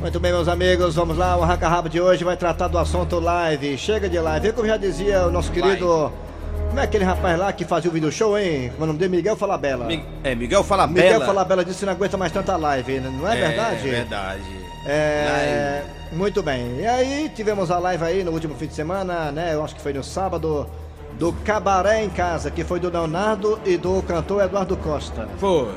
Muito 0.00 0.20
bem, 0.20 0.32
meus 0.32 0.48
amigos, 0.48 0.94
vamos 0.96 1.16
lá. 1.16 1.36
O 1.36 1.42
Arranca 1.44 1.68
Rabo 1.68 1.88
de 1.88 2.00
hoje 2.00 2.24
vai 2.24 2.36
tratar 2.36 2.66
do 2.66 2.76
assunto 2.76 3.20
live. 3.20 3.78
Chega 3.78 4.08
de 4.08 4.18
live. 4.18 4.48
E 4.48 4.52
como 4.52 4.66
já 4.66 4.76
dizia 4.76 5.26
o 5.28 5.30
nosso 5.30 5.50
querido. 5.52 6.12
Como 6.68 6.80
é 6.80 6.82
aquele 6.82 7.04
rapaz 7.04 7.38
lá 7.38 7.52
que 7.52 7.64
fazia 7.64 7.88
o 7.88 7.94
vídeo 7.94 8.10
show, 8.10 8.36
hein? 8.36 8.70
Como 8.70 8.82
é 8.82 8.84
o 8.84 8.86
nome 8.88 8.98
dele? 8.98 9.14
Miguel 9.16 9.36
Falabella. 9.36 9.84
Mi- 9.84 10.04
É, 10.24 10.34
Miguel 10.34 10.64
fala 10.64 10.86
Miguel 10.88 11.04
bela. 11.20 11.26
Falabella 11.26 11.64
disse 11.64 11.78
que 11.80 11.86
não 11.86 11.92
aguenta 11.92 12.16
mais 12.16 12.32
tanta 12.32 12.56
live, 12.56 12.98
né? 12.98 13.12
não 13.16 13.30
é, 13.30 13.36
verdade? 13.36 13.88
É 13.88 13.92
verdade. 13.92 14.61
É, 14.84 15.82
muito 16.12 16.42
bem. 16.42 16.80
E 16.80 16.86
aí, 16.86 17.30
tivemos 17.34 17.70
a 17.70 17.78
live 17.78 18.04
aí 18.04 18.24
no 18.24 18.32
último 18.32 18.54
fim 18.54 18.66
de 18.66 18.74
semana, 18.74 19.30
né? 19.30 19.54
Eu 19.54 19.64
acho 19.64 19.74
que 19.74 19.80
foi 19.80 19.92
no 19.92 20.02
sábado, 20.02 20.68
do 21.18 21.32
Cabaré 21.44 22.02
em 22.02 22.10
Casa, 22.10 22.50
que 22.50 22.64
foi 22.64 22.80
do 22.80 22.90
Leonardo 22.90 23.60
e 23.64 23.76
do 23.76 24.02
cantor 24.02 24.42
Eduardo 24.44 24.76
Costa. 24.76 25.28
Foi. 25.38 25.72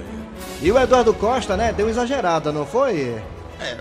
E 0.62 0.71
o 0.71 0.79
Eduardo 0.79 1.13
Costa, 1.13 1.55
né, 1.55 1.71
deu 1.71 1.89
exagerada, 1.89 2.51
não 2.51 2.65
foi? 2.65 3.21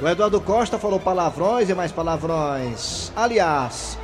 O 0.01 0.09
Eduardo 0.09 0.41
Costa 0.41 0.79
falou 0.79 1.01
palavrões 1.01 1.69
e 1.69 1.75
mais 1.75 1.91
palavrões. 1.91 3.11
Aliás, 3.17 3.99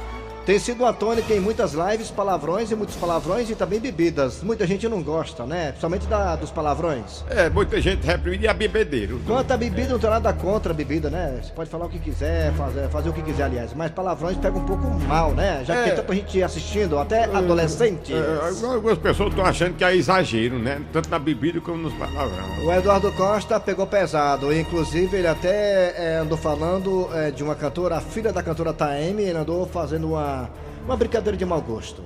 tem 0.51 0.59
sido 0.59 0.83
uma 0.83 0.93
tônica 0.93 1.33
em 1.33 1.39
muitas 1.39 1.75
lives, 1.75 2.11
palavrões 2.11 2.73
e 2.73 2.75
muitos 2.75 2.97
palavrões 2.97 3.49
e 3.49 3.55
também 3.55 3.79
bebidas. 3.79 4.43
Muita 4.43 4.67
gente 4.67 4.89
não 4.89 5.01
gosta, 5.01 5.47
né? 5.47 5.67
Principalmente 5.69 6.09
da- 6.09 6.35
dos 6.35 6.51
palavrões. 6.51 7.25
É, 7.31 7.49
muita 7.49 7.81
gente 7.81 8.05
reprime 8.05 8.43
e 8.47 8.49
a 8.49 8.53
bebedeiro. 8.53 9.21
Quanto 9.25 9.49
a 9.53 9.57
bebida, 9.57 9.91
não 9.93 10.01
tem 10.01 10.11
nada 10.11 10.33
contra 10.33 10.73
a 10.73 10.75
bebida, 10.75 11.09
né? 11.09 11.39
Você 11.41 11.53
pode 11.53 11.71
falar 11.71 11.87
o 11.87 11.89
que 11.89 12.01
quiser, 12.01 12.53
fazer, 12.55 12.89
fazer 12.89 13.11
o 13.11 13.13
que 13.13 13.23
quiser, 13.23 13.45
aliás. 13.45 13.73
Mas 13.75 13.93
palavrões 13.93 14.37
pega 14.39 14.59
um 14.59 14.65
pouco 14.65 14.89
mal, 15.07 15.31
né? 15.31 15.63
Já 15.65 15.75
que 15.75 15.81
É. 15.81 15.85
tem 15.85 15.95
tanta 15.95 16.15
gente 16.17 16.43
assistindo, 16.43 16.99
até 16.99 17.27
adolescente. 17.27 18.13
É, 18.13 18.65
algumas 18.67 18.99
pessoas 18.99 19.29
estão 19.31 19.45
achando 19.47 19.75
que 19.77 19.85
é 19.85 19.95
exagero, 19.95 20.59
né? 20.59 20.81
Tanto 20.93 21.09
na 21.11 21.19
bebida 21.21 21.61
como 21.61 21.79
nos 21.79 21.95
palavrões. 21.95 22.65
O 22.67 22.73
Eduardo 22.73 23.13
Costa 23.13 23.61
pegou 23.61 23.87
pesado, 23.87 24.53
inclusive 24.53 25.17
ele 25.17 25.29
até 25.29 25.95
é, 25.97 26.19
andou 26.23 26.37
falando 26.37 27.09
é, 27.15 27.31
de 27.31 27.45
uma 27.45 27.55
cantora, 27.55 27.99
a 27.99 28.01
filha 28.01 28.33
da 28.33 28.43
cantora 28.43 28.73
Taeme, 28.73 29.23
ele 29.23 29.39
andou 29.39 29.65
fazendo 29.67 30.09
uma, 30.09 30.40
uma 30.85 30.97
brincadeira 30.97 31.37
de 31.37 31.45
mau 31.45 31.61
gosto. 31.61 32.03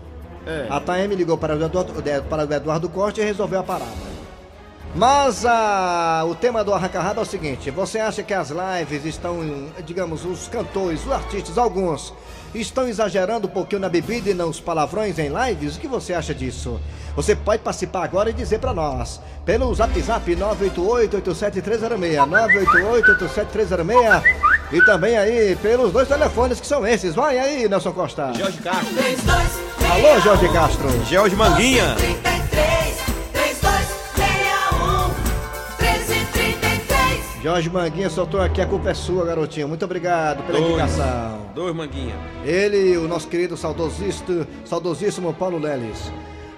É. 0.47 0.67
A 0.69 0.79
Taeme 0.81 1.15
ligou 1.15 1.39
para 1.39 1.57
o, 1.57 1.63
Eduardo, 1.63 1.95
para 2.29 2.47
o 2.47 2.53
Eduardo 2.53 2.89
Costa 2.89 3.21
e 3.21 3.25
resolveu 3.25 3.61
a 3.61 3.63
parada. 3.63 4.15
Mas 4.95 5.45
a, 5.45 6.25
o 6.25 6.37
tema 6.37 6.63
do 6.63 6.73
Arranca-Rabo 6.73 7.19
é 7.19 7.23
o 7.23 7.27
seguinte: 7.27 7.69
você 7.71 7.99
acha 7.99 8.23
que 8.23 8.33
as 8.33 8.51
lives 8.51 9.05
estão, 9.05 9.41
digamos, 9.85 10.25
os 10.25 10.47
cantores, 10.47 11.05
os 11.05 11.11
artistas, 11.11 11.59
alguns, 11.59 12.15
estão 12.55 12.87
exagerando 12.87 13.49
um 13.49 13.51
pouquinho 13.51 13.81
na 13.81 13.89
bebida 13.89 14.31
e 14.31 14.35
nos 14.35 14.61
palavrões 14.61 15.19
em 15.19 15.31
lives? 15.31 15.75
O 15.77 15.81
que 15.81 15.89
você 15.89 16.15
acha 16.15 16.33
disso? 16.33 16.81
Você 17.17 17.35
pode 17.35 17.63
participar 17.63 18.05
agora 18.05 18.31
e 18.31 18.33
dizer 18.33 18.61
pra 18.61 18.73
nós. 18.73 19.21
Pelo 19.45 19.75
zap 19.75 20.01
zap 20.01 20.37
988-87306, 20.37 22.29
988-87306 23.19 24.54
e 24.73 24.81
também 24.85 25.17
aí 25.17 25.57
pelos 25.57 25.93
dois 25.93 26.09
telefones 26.09 26.61
que 26.61 26.67
são 26.67 26.87
esses. 26.87 27.15
Vai 27.15 27.39
aí, 27.39 27.69
Nelson 27.69 27.93
Costa. 27.93 28.33
Jorge 28.35 28.59
Castro. 28.59 28.95
32 28.95 29.65
Alô, 29.91 30.21
Jorge 30.21 30.49
Castro. 30.49 30.89
George 31.07 31.37
Manguinha. 31.37 31.95
33 31.97 32.97
3261 33.33 35.15
1333 35.79 37.43
Jorge 37.43 37.71
Manguinha 37.71 38.09
soltou 38.11 38.41
aqui, 38.41 38.61
a 38.61 38.67
culpa 38.67 38.91
é 38.91 38.95
sua, 38.95 39.25
garotinho. 39.25 39.69
Muito 39.69 39.85
obrigado 39.85 40.43
pela 40.45 40.59
Dois. 40.59 40.71
indicação. 40.73 41.39
Dois 41.55 41.75
Manguinha. 41.75 42.15
Ele, 42.45 42.97
o 42.97 43.07
nosso 43.07 43.29
querido 43.29 43.57
saudosista, 43.57 44.47
saudosíssimo 44.65 45.33
Paulo 45.35 45.59
Leles. 45.59 46.11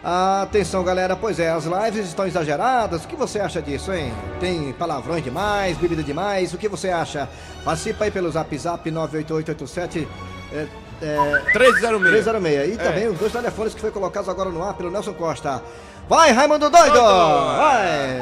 Atenção, 0.08 0.84
galera, 0.84 1.16
pois 1.16 1.40
é, 1.40 1.50
as 1.50 1.64
lives 1.64 2.06
estão 2.06 2.28
exageradas. 2.28 3.04
O 3.04 3.08
que 3.08 3.16
você 3.16 3.40
acha 3.40 3.60
disso, 3.60 3.92
hein? 3.92 4.14
Tem 4.38 4.72
palavrões 4.74 5.24
demais, 5.24 5.76
bebida 5.76 6.00
demais. 6.00 6.54
O 6.54 6.58
que 6.58 6.68
você 6.68 6.90
acha? 6.90 7.28
Participa 7.64 8.04
aí 8.04 8.10
pelo 8.12 8.30
zap 8.30 8.56
zap 8.56 8.88
98887 8.88 10.06
é, 10.52 10.66
é, 11.02 11.50
306. 11.52 12.24
306. 12.24 12.74
E 12.74 12.78
também 12.78 13.08
os 13.08 13.18
dois 13.18 13.32
telefones 13.32 13.74
que 13.74 13.80
foi 13.80 13.90
colocados 13.90 14.28
agora 14.28 14.48
no 14.48 14.62
ar 14.62 14.74
pelo 14.74 14.92
Nelson 14.92 15.12
Costa. 15.12 15.60
Vai, 16.08 16.30
Raimundo 16.30 16.70
Doido! 16.70 17.00
Vai! 17.00 18.20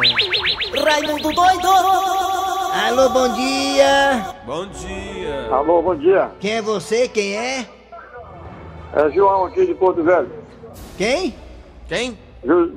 Raimundo 0.87 1.33
doido 1.35 1.69
Alô, 1.69 3.11
bom 3.11 3.29
dia! 3.35 4.35
Bom 4.47 4.67
dia. 4.69 5.49
Alô, 5.51 5.83
bom 5.83 5.95
dia. 5.95 6.31
Quem 6.41 6.53
é 6.53 6.63
você? 6.63 7.09
Quem 7.09 7.37
é? 7.37 7.69
É 8.95 9.11
João 9.11 9.45
aqui 9.45 9.67
de 9.67 9.75
Porto 9.75 10.03
Velho. 10.03 10.33
Quem? 10.97 11.44
Quem? 11.89 12.19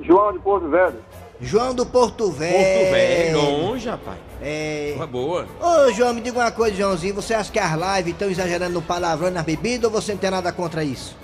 João 0.02 0.32
de 0.32 0.38
Porto 0.38 0.68
Velho. 0.68 0.96
João 1.40 1.74
do 1.74 1.86
Porto 1.86 2.30
Velho. 2.30 2.52
Porto 2.52 2.92
Velho. 2.92 3.36
Longe, 3.40 3.88
rapaz. 3.88 4.18
É. 4.42 4.92
Porra 4.94 5.06
boa. 5.06 5.46
Ô, 5.60 5.92
João, 5.92 6.14
me 6.14 6.20
diga 6.20 6.38
uma 6.38 6.50
coisa, 6.50 6.76
Joãozinho. 6.76 7.14
Você 7.14 7.34
acha 7.34 7.50
que 7.52 7.58
as 7.58 7.72
lives 7.72 8.12
estão 8.12 8.28
exagerando 8.30 8.74
no 8.74 8.82
palavrão 8.82 9.28
e 9.28 9.32
na 9.32 9.42
bebida 9.42 9.86
ou 9.86 9.92
você 9.92 10.12
não 10.12 10.18
tem 10.18 10.30
nada 10.30 10.50
contra 10.52 10.82
isso? 10.82 11.16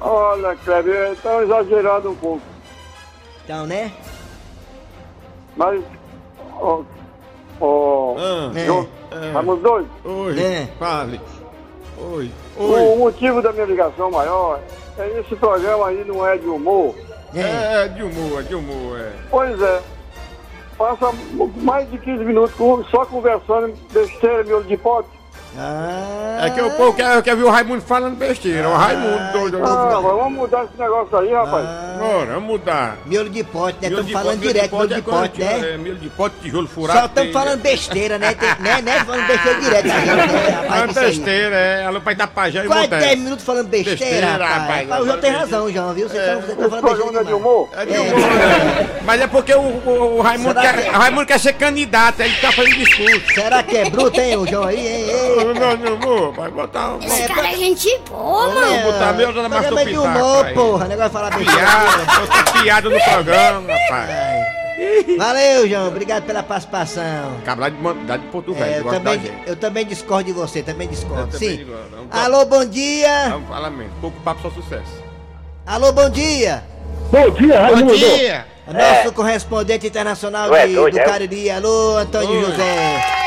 Olha, 0.00 0.54
Kleber, 0.56 1.12
estão 1.12 1.42
exagerando 1.42 2.10
um 2.10 2.14
pouco. 2.16 2.42
Então, 3.44 3.66
né? 3.66 3.92
Mas, 5.56 5.82
ó, 6.52 6.82
ó, 7.60 8.14
Ah, 8.18 8.50
É. 8.58 8.66
João, 8.66 8.88
estamos 9.26 9.60
dois. 9.62 9.86
oi, 10.04 10.40
É. 10.40 10.68
fale. 10.78 11.20
Oi, 11.96 12.30
O 12.56 12.64
oi. 12.64 12.96
motivo 12.96 13.40
da 13.40 13.52
minha 13.52 13.66
ligação 13.66 14.10
maior 14.10 14.58
é 14.58 14.62
esse 15.18 15.34
programa 15.36 15.88
aí 15.88 16.04
não 16.04 16.26
é 16.26 16.36
de 16.36 16.46
humor. 16.46 16.94
É. 17.34 17.40
É, 17.40 17.84
é 17.84 17.88
de 17.88 18.02
humor, 18.02 18.40
é 18.40 18.42
de 18.42 18.54
humor, 18.54 18.98
é. 19.00 19.12
Pois 19.30 19.60
é. 19.60 19.82
Passa 20.78 21.10
mais 21.56 21.88
de 21.90 21.98
15 21.98 22.24
minutos 22.24 22.54
com- 22.56 22.82
só 22.84 23.04
conversando 23.06 23.74
besteira, 23.92 24.42
miolo 24.44 24.64
de 24.64 24.76
pote. 24.76 25.08
Ah. 25.58 26.46
É 26.46 26.50
que 26.50 26.60
o 26.60 26.70
povo 26.72 26.92
quer, 26.94 27.22
quer 27.22 27.36
ver 27.36 27.44
o 27.44 27.50
Raimundo 27.50 27.80
falando 27.82 28.16
besteira. 28.16 28.68
O 28.68 28.74
Raimundo 28.76 29.32
doido. 29.32 29.60
Ah, 29.64 29.90
mas 29.94 30.02
vamos 30.02 30.32
mudar 30.32 30.64
esse 30.64 30.72
negócio 30.78 31.16
aí, 31.16 31.32
rapaz. 31.32 31.64
Bora, 31.98 32.26
vamos 32.34 32.42
mudar. 32.50 32.96
Miolo 33.06 33.30
de 33.30 33.44
pote, 33.44 33.78
né? 33.80 33.88
Estamos 33.88 34.10
falando 34.12 34.40
direto, 34.40 34.72
miolo 34.72 34.88
de 34.88 34.94
é 34.94 35.00
pote, 35.02 35.40
né? 35.40 35.74
É, 35.74 35.76
milho 35.78 35.96
de 35.96 36.08
pote, 36.10 36.34
tijolo 36.42 36.66
furado. 36.66 36.98
Só 37.00 37.06
estamos 37.06 37.32
tem- 37.32 37.40
falando 37.40 37.60
besteira, 37.62 38.18
né? 38.18 38.34
Tem, 38.34 38.48
né, 38.60 38.82
né? 38.82 39.04
Falando 39.04 39.26
besteira 39.26 39.60
direto. 39.60 39.86
Né, 39.86 39.94
rapaz, 39.94 40.66
Falando 40.68 40.90
isso 40.90 40.98
aí. 40.98 41.06
besteira, 41.06 41.56
é. 41.56 41.86
Alô, 41.86 42.00
pai 42.00 42.14
da 42.14 42.26
Pajé 42.26 42.64
e 42.64 42.66
Quase 42.66 42.82
Monteiro. 42.82 43.04
10 43.04 43.18
minutos 43.20 43.44
falando 43.44 43.68
besteira, 43.68 43.96
Besteira, 43.96 44.26
rapaz. 44.46 45.00
o 45.00 45.04
João 45.06 45.18
tem 45.18 45.30
razão, 45.30 45.72
João, 45.72 45.94
viu? 45.94 46.08
Vocês 46.08 46.22
estão 46.22 46.38
Esse 46.40 46.56
falando 46.56 46.82
não 46.82 46.90
é 46.90 46.94
besteira 46.94 47.24
de 47.24 47.32
humor. 47.32 47.68
É 47.76 47.86
de 47.86 47.92
humor, 47.98 48.20
né? 48.20 48.90
Mas 49.04 49.20
é 49.20 49.26
porque 49.28 49.54
o, 49.54 49.60
o, 49.60 50.16
o 50.18 50.20
Raimundo 50.22 50.60
quer, 50.60 50.82
que- 50.82 50.88
o 50.90 50.92
Raimundo 50.98 51.26
quer 51.26 51.38
ser 51.40 51.52
candidato, 51.54 52.20
ele 52.20 52.34
tá 52.40 52.50
fazendo 52.52 52.76
discurso. 52.76 53.34
Será 53.34 53.62
que 53.62 53.76
é 53.76 53.88
bruto, 53.88 54.20
hein, 54.20 54.36
o 54.36 54.46
João 54.46 54.64
aí, 54.64 54.86
hein? 54.86 55.43
Meu, 55.52 55.94
amor, 55.94 56.32
vai 56.32 56.50
botar 56.50 56.94
um... 56.94 57.02
É, 57.02 57.28
Cara, 57.28 57.52
é 57.52 57.56
gente 57.56 57.98
boa, 58.08 58.48
mano. 58.48 58.60
Vamos 58.66 58.82
botar 58.84 59.12
meu 59.12 59.28
é 59.28 59.48
Márcio 59.48 59.74
humor, 59.74 59.84
Pitaco 59.84 60.44
aí. 60.46 60.54
porra. 60.54 60.88
Negócio 60.88 61.10
de 61.10 61.12
falar 61.12 61.30
besteira. 61.36 61.60
Piada, 61.62 62.62
piada 62.62 62.88
no 62.90 63.00
programa, 63.02 63.72
rapaz. 63.72 64.54
Valeu, 65.18 65.68
João. 65.68 65.88
Obrigado 65.88 66.24
pela 66.24 66.42
participação. 66.42 67.36
Cabral 67.44 67.70
de, 67.70 67.76
Man- 67.80 67.96
da 68.06 68.16
de 68.16 68.26
Porto 68.26 68.52
É, 68.52 68.54
Velho, 68.54 68.74
eu, 68.76 68.82
gosta 68.84 69.00
da 69.00 69.10
também, 69.12 69.32
eu 69.46 69.56
também 69.56 69.86
discordo 69.86 70.24
de 70.24 70.32
você, 70.32 70.62
também 70.62 70.88
discordo. 70.88 71.22
Eu 71.22 71.28
também 71.28 71.58
Sim. 71.58 71.64
Vamos- 71.90 72.08
Alô, 72.10 72.44
bom 72.44 72.64
dia. 72.64 73.28
Vamos 73.30 73.48
falar 73.48 73.70
mesmo. 73.70 73.92
Pouco 74.00 74.18
papo, 74.20 74.42
só 74.42 74.50
sucesso. 74.50 75.02
Alô, 75.66 75.92
bom 75.92 76.08
dia. 76.10 76.64
Bom 77.10 77.30
dia, 77.30 77.60
Raimundo. 77.60 77.96
dia! 77.96 78.46
Nosso 78.66 79.12
correspondente 79.12 79.86
internacional 79.86 80.48
Ué, 80.50 80.66
de, 80.66 80.74
do 80.74 80.88
é? 80.98 81.04
Cariri. 81.04 81.50
Alô, 81.50 81.98
Antônio 81.98 82.30
Oi. 82.30 82.44
José. 82.46 83.23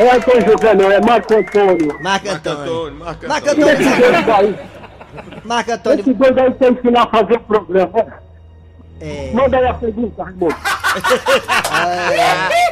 Não 0.00 0.06
é 0.06 0.16
Antônio 0.16 0.46
José, 0.46 0.74
não, 0.74 0.90
é 0.90 0.98
Marco 1.02 1.34
Antônio. 1.34 1.98
Marco 2.00 2.26
Marco 2.26 2.28
Antônio. 2.30 2.62
Antônio, 2.62 2.98
Marco 2.98 3.28
Marco 3.28 3.50
Antônio. 3.50 3.70
Esse 3.70 3.84
Antônio. 3.84 4.58
Marco 5.44 5.70
esse 5.70 5.78
Antônio. 5.78 6.14
doido 6.14 6.40
aí 6.40 6.54
tem 6.54 6.74
que 6.74 6.88
ir 6.88 6.90
lá 6.90 7.06
fazer 7.06 7.34
o 7.34 7.40
programa. 7.40 8.06
É, 8.98 9.30
Manda 9.34 9.58
aí 9.58 9.66
a 9.66 9.74
pergunta, 9.74 10.24
Raimundo. 10.24 10.56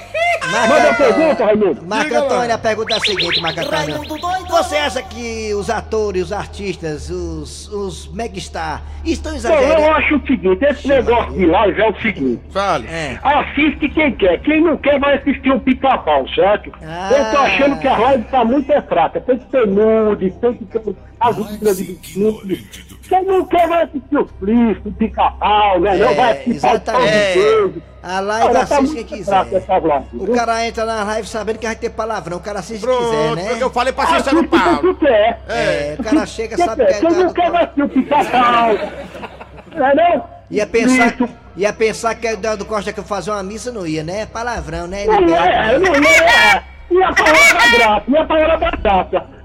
Marco 0.51 0.69
Manda 0.69 0.91
a 0.91 0.95
pergunta, 0.95 1.45
Raimundo. 1.45 1.87
Marco. 1.87 2.15
Antônio, 2.15 2.55
a 2.55 2.59
pergunta 2.59 2.95
é 2.95 2.97
a 2.97 3.01
seguinte, 3.01 3.41
Marco 3.41 3.61
Antônio. 3.61 4.47
Você 4.49 4.77
acha 4.77 5.03
que 5.03 5.53
os 5.55 5.69
atores, 5.69 6.25
os 6.25 6.33
artistas, 6.33 7.11
os, 7.11 7.69
os 7.69 8.09
megastar 8.13 8.83
estão 9.05 9.33
Bom, 9.33 9.39
eu 9.39 9.39
exagerando? 9.39 9.91
acho 9.91 10.17
o 10.17 10.27
seguinte, 10.27 10.65
esse 10.65 10.89
negócio 10.89 11.33
de 11.33 11.47
live 11.47 11.81
é 11.81 11.89
o 11.89 12.01
seguinte. 12.01 12.43
Fale. 12.51 12.87
É. 12.87 13.19
Assiste 13.23 13.89
quem 13.91 14.13
quer. 14.13 14.41
Quem 14.41 14.63
não 14.63 14.77
quer 14.77 14.99
vai 14.99 15.19
assistir 15.19 15.51
o 15.51 15.61
pica-pau, 15.61 16.27
certo? 16.31 16.73
Ah. 16.83 17.11
Eu 17.13 17.31
tô 17.31 17.39
achando 17.39 17.79
que 17.79 17.89
a 17.89 17.99
live 17.99 18.25
tá 18.25 18.45
muito 18.45 18.73
é 18.73 18.81
fraca. 18.83 19.21
Tem 19.21 19.39
que 19.39 19.47
ter 19.47 19.67
nude, 19.67 20.31
tem 20.31 20.55
que 20.55 20.65
ter 20.65 20.83
as 21.21 21.37
outras 21.39 21.77
de 21.79 22.19
nude. 22.19 22.69
Quem 23.09 23.25
não 23.25 23.45
quer 23.47 23.67
vai 23.69 23.85
assistir 23.85 24.17
o 24.19 24.29
Flix, 24.39 24.81
o 24.85 24.93
pica-pau, 24.93 25.81
né? 25.81 25.97
não 25.97 26.15
vai 26.15 26.29
É, 26.29 26.33
assistir 26.33 26.51
exatamente. 26.57 27.39
o 27.39 27.69
Beijo. 27.69 27.83
A 28.03 28.21
live 28.21 28.47
Olha, 28.49 28.61
assiste 28.61 28.79
quem 28.79 28.95
muito 28.95 29.07
quiser. 29.07 29.35
live, 29.35 30.07
O 30.15 30.25
viu? 30.27 30.35
cara 30.35 30.67
entra 30.67 30.85
na 30.85 31.03
live 31.05 31.29
sabendo 31.29 31.59
que 31.59 31.67
vai 31.67 31.75
ter 31.77 31.91
palavrão, 31.91 32.37
o 32.37 32.41
cara 32.41 32.61
assiste 32.61 32.81
se 32.81 32.87
Pronto, 32.87 33.05
quiser, 33.05 33.37
né? 33.37 33.57
eu 33.61 33.71
falei 33.71 33.93
pra 33.93 34.05
Assiste 34.05 34.23
Cícero 34.25 34.49
quem 34.49 34.59
Paulo. 34.61 34.95
quer. 34.97 35.41
É, 35.49 35.97
o 35.99 36.03
cara 36.05 36.27
chega, 36.27 36.57
Quem 36.57 36.65
sabe 36.65 36.87
que 36.87 36.95
Quem 36.95 37.11
não 37.11 37.29
é 37.29 37.33
quer 37.33 37.51
vai 37.51 37.65
assistir 37.65 37.83
o 37.83 37.89
pica-pau. 37.89 38.69
Não 39.77 39.87
é 39.87 39.95
não? 39.95 40.25
Ia 40.51 40.67
pensar, 40.67 41.15
ia 41.57 41.73
pensar 41.75 42.15
que 42.15 42.27
o 42.27 42.31
Eduardo 42.31 42.65
Costa 42.65 42.91
que 42.93 42.99
eu 43.01 43.05
fazer 43.05 43.31
uma 43.31 43.43
missa 43.43 43.71
não 43.71 43.87
ia, 43.87 44.03
né? 44.03 44.25
Palavrão, 44.27 44.87
né? 44.87 45.03
Ele 45.05 45.13
Não 45.27 45.37
é, 45.37 45.79
né? 45.79 45.79
não 45.79 45.95
é. 45.95 46.65
E 46.91 47.03
a 47.03 47.13
palavra 47.13 47.79
graça, 47.79 48.05
e 48.09 48.17
a 48.17 48.25
palavra 48.25 48.57
batata. 48.57 49.27
Valeu, 49.29 49.29
Raimundo. 49.29 49.38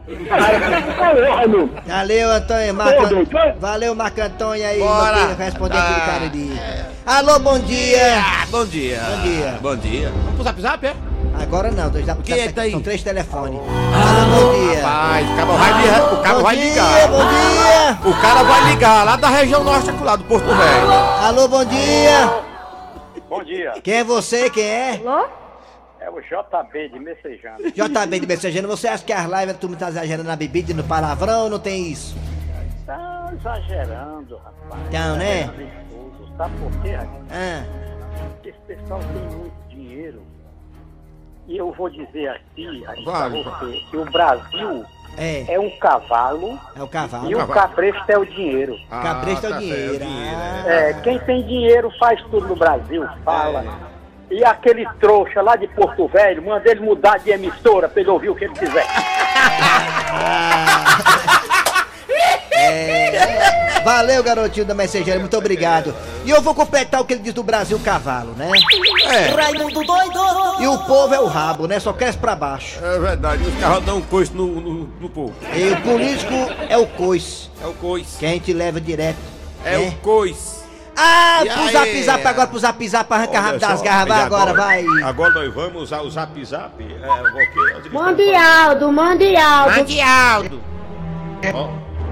Valeu, 1.88 2.30
Antônio. 2.32 2.74
Doutor. 3.10 3.54
valeu, 3.60 3.96
Marco 3.96 4.22
Antônio 4.22 4.66
aí, 4.68 4.80
Bora. 4.80 5.14
querido 5.18 5.36
respondente 5.36 5.82
do 5.82 5.94
Ah. 5.94 6.06
Cariri. 6.06 6.62
Alô, 7.06 7.40
bom 7.40 7.60
dia. 7.60 8.18
Ah, 8.20 8.46
bom 8.50 8.66
dia. 8.66 9.00
Bom 9.02 9.22
dia. 9.22 9.60
Bom 9.62 9.76
dia. 9.78 10.10
Vamos 10.14 10.34
pro 10.36 10.44
zap 10.44 10.62
zap, 10.62 10.86
é? 10.86 10.94
Agora 11.42 11.72
não, 11.72 11.90
dois 11.90 12.08
é 12.08 12.14
que 12.48 12.54
tá 12.54 12.62
aí? 12.64 12.72
São 12.72 12.82
três 12.82 13.02
telefones. 13.02 13.60
Alô, 13.60 14.26
bom 14.30 14.54
dia. 14.68 14.86
Rapaz, 14.86 15.30
o 15.30 15.36
cara 15.36 15.46
vai, 15.46 15.74
li- 15.74 15.90
o 16.14 16.18
cara 16.22 16.36
bom 16.36 16.44
vai 16.44 16.56
dia, 16.58 16.66
ligar. 16.70 17.08
bom 17.08 17.18
dia. 17.28 17.98
O 18.06 18.22
cara 18.22 18.44
vai 18.44 18.70
ligar 18.72 19.06
lá 19.06 19.16
da 19.16 19.30
região 19.30 19.64
norte, 19.64 19.92
lá 20.04 20.16
do 20.16 20.24
Porto 20.26 20.46
Velho. 20.46 20.92
Alô, 21.26 21.48
bom 21.48 21.66
dia. 21.66 22.30
Bom 23.30 23.44
dia. 23.44 23.74
Quem 23.84 23.96
é 23.96 24.04
você? 24.04 24.50
Quem 24.50 24.64
é? 24.64 25.02
Alô? 25.06 25.26
É 26.04 26.10
o 26.10 26.20
JB 26.20 26.90
de 26.90 27.00
Messejana. 27.00 27.58
JB 27.72 28.20
de 28.20 28.28
Messejano, 28.28 28.68
você 28.68 28.90
acha 28.90 29.06
que 29.06 29.14
as 29.14 29.26
lives 29.26 29.56
tu 29.58 29.70
me 29.70 29.78
tá 29.78 29.88
exagerando 29.88 30.28
na 30.28 30.36
bebida 30.36 30.72
e 30.72 30.74
no 30.74 30.84
palavrão 30.84 31.46
ou 31.46 31.50
não 31.50 31.60
tem 31.60 31.90
isso? 31.90 32.14
Tá 32.86 33.32
exagerando, 33.40 34.36
rapaz. 34.38 34.82
Então, 34.90 35.16
né? 35.16 35.48
Tá 35.48 35.54
nervoso. 35.54 36.34
Sabe 36.38 36.54
por 36.58 36.82
quê, 36.82 36.92
rapaz? 36.92 37.24
Ah, 37.32 37.64
Esse 38.44 38.58
pessoal 38.68 39.00
tem 39.00 39.38
muito 39.38 39.70
dinheiro. 39.70 40.22
E 41.48 41.58
eu 41.58 41.72
vou 41.72 41.90
dizer 41.90 42.28
aqui, 42.30 42.86
aqui 42.86 43.04
pra 43.06 43.14
Vale. 43.14 43.44
você, 43.44 43.80
que 43.90 43.98
o 43.98 44.06
Brasil 44.06 44.86
é, 45.18 45.54
é 45.54 45.60
um 45.60 45.70
cavalo 45.78 46.60
é 46.76 46.84
o 46.84 46.88
cavalo. 46.88 47.30
e 47.32 47.36
o 47.36 47.48
cabresto 47.48 48.12
é 48.12 48.18
o 48.18 48.26
dinheiro. 48.26 48.78
Cabresto 48.90 49.46
é 49.46 49.50
o 49.50 49.54
tá 49.54 49.60
dinheiro. 49.60 50.00
certo, 50.00 50.08
ah. 50.68 50.70
É, 50.70 50.94
quem 51.02 51.20
tem 51.20 51.44
dinheiro 51.46 51.90
faz 51.98 52.22
tudo 52.24 52.48
no 52.48 52.56
Brasil, 52.58 53.06
fala. 53.24 53.93
E 54.32 54.44
aquele 54.44 54.86
trouxa 55.00 55.42
lá 55.42 55.56
de 55.56 55.68
Porto 55.68 56.08
Velho, 56.08 56.42
manda 56.44 56.70
ele 56.70 56.80
mudar 56.80 57.18
de 57.20 57.30
emissora 57.32 57.88
pra 57.88 58.02
ele 58.02 58.10
ouvir 58.10 58.30
o 58.30 58.36
que 58.36 58.46
ele 58.46 58.54
quiser. 58.54 58.86
É, 62.56 63.82
valeu, 63.84 64.24
garotinho 64.24 64.66
da 64.66 64.74
Mensageira, 64.74 65.20
muito 65.20 65.38
obrigado. 65.38 65.94
E 66.24 66.30
eu 66.30 66.42
vou 66.42 66.56
completar 66.56 67.02
o 67.02 67.06
que 67.06 67.14
ele 67.14 67.22
diz 67.22 67.34
do 67.34 67.44
Brasil 67.44 67.78
cavalo, 67.80 68.34
né? 68.38 68.50
Raimundo 69.36 69.84
doido! 69.84 70.20
E 70.62 70.68
o 70.68 70.78
povo 70.86 71.14
é 71.14 71.20
o 71.20 71.26
rabo, 71.26 71.68
né? 71.68 71.80
Só 71.80 71.92
cresce 71.92 72.18
pra 72.18 72.36
baixo. 72.36 72.80
É 72.84 73.00
verdade, 73.00 73.44
os 73.44 73.54
carros 73.60 73.84
dão 73.84 73.98
um 73.98 74.02
coice 74.02 74.32
no, 74.34 74.48
no, 74.48 74.74
no 75.00 75.10
povo. 75.10 75.34
E 75.54 75.72
o 75.72 75.82
político 75.82 76.34
é 76.70 76.78
o 76.78 76.88
coice, 76.88 77.50
É 77.62 77.68
o 77.68 77.74
coice. 77.74 78.18
que 78.18 78.26
a 78.26 78.30
gente 78.30 78.54
leva 78.54 78.80
direto. 78.80 79.18
É 79.66 79.78
né? 79.78 79.88
o 79.90 79.92
coice. 80.02 80.63
Ah, 80.96 81.42
E 81.44 81.50
pro 81.50 81.72
zap 81.72 82.04
zap 82.04 82.28
agora, 82.28 82.48
pro 82.48 82.60
zap 82.60 82.88
zap, 82.88 83.14
arranca 83.14 83.40
rápido 83.40 83.62
das 83.62 83.82
garras, 83.82 84.08
vai 84.08 84.22
agora, 84.24 84.54
vai. 84.54 84.86
Agora 85.04 85.34
nós 85.34 85.54
vamos 85.54 85.82
usar 85.84 86.02
o 86.02 86.10
zap 86.10 86.46
zap. 86.46 86.74
É, 86.84 87.10
o 87.10 87.82
quê? 87.82 87.90
Mundialdo, 87.90 88.92
Mundialdo. 88.92 89.76
Mandialdo. 89.78 90.62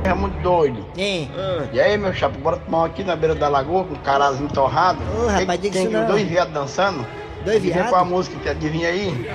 É 0.04 0.14
muito 0.16 0.42
doido. 0.42 0.84
Hein? 0.98 1.30
E 1.72 1.80
aí, 1.80 1.96
meu 1.98 2.12
chapa, 2.14 2.36
bora 2.40 2.58
tomar 2.58 2.80
um 2.80 2.86
aqui 2.86 3.04
na 3.04 3.16
beira 3.16 3.36
da 3.36 3.48
lagoa 3.48 3.84
com 3.84 3.94
um 3.94 3.98
carazinho 3.98 4.50
torrado. 4.50 5.00
Ô, 5.16 5.28
rapaz, 5.28 5.48
Tem- 5.48 5.58
diga 5.60 5.74
tem 5.74 5.84
isso 5.84 5.92
não. 5.92 6.08
dois 6.08 6.28
viados 6.28 6.54
dançando. 6.54 7.06
Dois 7.46 7.62
viados? 7.62 7.90
qual 7.90 8.02
a 8.02 8.06
música 8.06 8.36
que 8.40 8.50
adivinha 8.50 8.90
aí? 8.90 9.32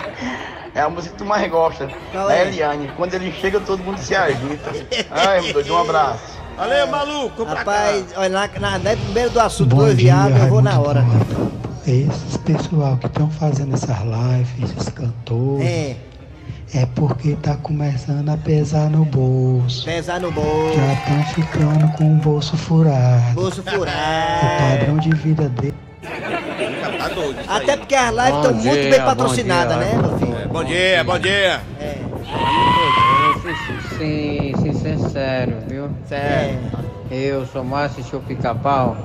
é 0.74 0.80
a 0.80 0.88
música 0.88 1.12
que 1.12 1.18
tu 1.18 1.24
mais 1.26 1.48
gosta. 1.50 1.88
Qual 2.10 2.26
da 2.26 2.34
é? 2.36 2.46
Eliane. 2.46 2.90
Quando 2.96 3.12
ele 3.14 3.30
chega, 3.32 3.60
todo 3.60 3.82
mundo 3.84 3.98
se 3.98 4.14
agita. 4.14 4.70
Ai, 5.10 5.42
meu 5.42 5.52
doido, 5.52 5.74
um 5.74 5.78
abraço. 5.78 6.37
Valeu, 6.58 6.86
maluco. 6.88 7.44
Rapaz, 7.44 8.04
olha, 8.16 8.28
na, 8.28 8.48
na, 8.60 8.78
na 8.78 8.96
primeiro 8.96 9.30
do 9.30 9.40
assunto 9.40 9.76
Bom 9.76 9.84
do 9.84 9.94
dia, 9.94 10.14
viado, 10.14 10.36
eu 10.42 10.48
vou 10.48 10.60
na 10.60 10.78
hora. 10.80 11.04
Esses 11.86 12.36
pessoal 12.38 12.96
que 12.96 13.06
estão 13.06 13.30
fazendo 13.30 13.74
essas 13.74 13.96
lives, 14.00 14.70
esses 14.76 14.88
cantores, 14.90 15.64
É, 15.66 15.96
é 16.74 16.86
porque 16.96 17.36
tá 17.36 17.54
começando 17.56 18.28
a 18.28 18.36
pesar 18.36 18.90
no 18.90 19.04
bolso. 19.04 19.84
pesar 19.84 20.20
no 20.20 20.32
bolso, 20.32 20.74
Já 20.74 20.92
estão 20.94 21.22
ficando 21.34 21.92
com 21.96 22.12
o 22.12 22.16
bolso 22.16 22.56
furado. 22.56 23.34
bolso 23.34 23.60
O 23.60 23.64
furado. 23.70 24.46
padrão 24.58 24.98
de 24.98 25.10
vida 25.14 25.48
dele. 25.48 25.74
Tá 26.98 27.08
doido. 27.08 27.40
isso 27.40 27.50
aí. 27.50 27.62
Até 27.62 27.76
porque 27.76 27.94
as 27.94 28.10
lives 28.10 28.34
estão 28.34 28.54
muito 28.54 28.90
bem 28.90 29.02
patrocinadas, 29.04 29.76
né, 29.78 29.92
meu 29.94 30.18
filho? 30.18 30.36
É, 30.36 30.46
bom 30.46 30.64
dia, 30.64 31.04
bom 31.04 31.18
dia. 31.20 31.60
Sim, 33.96 34.52
sim, 34.62 34.72
sincero, 34.74 35.52
É. 36.10 36.56
Eu 37.10 37.46
sou 37.46 37.64
Márcio 37.64 38.04
Show 38.04 38.20
Pica-Pau. 38.20 38.96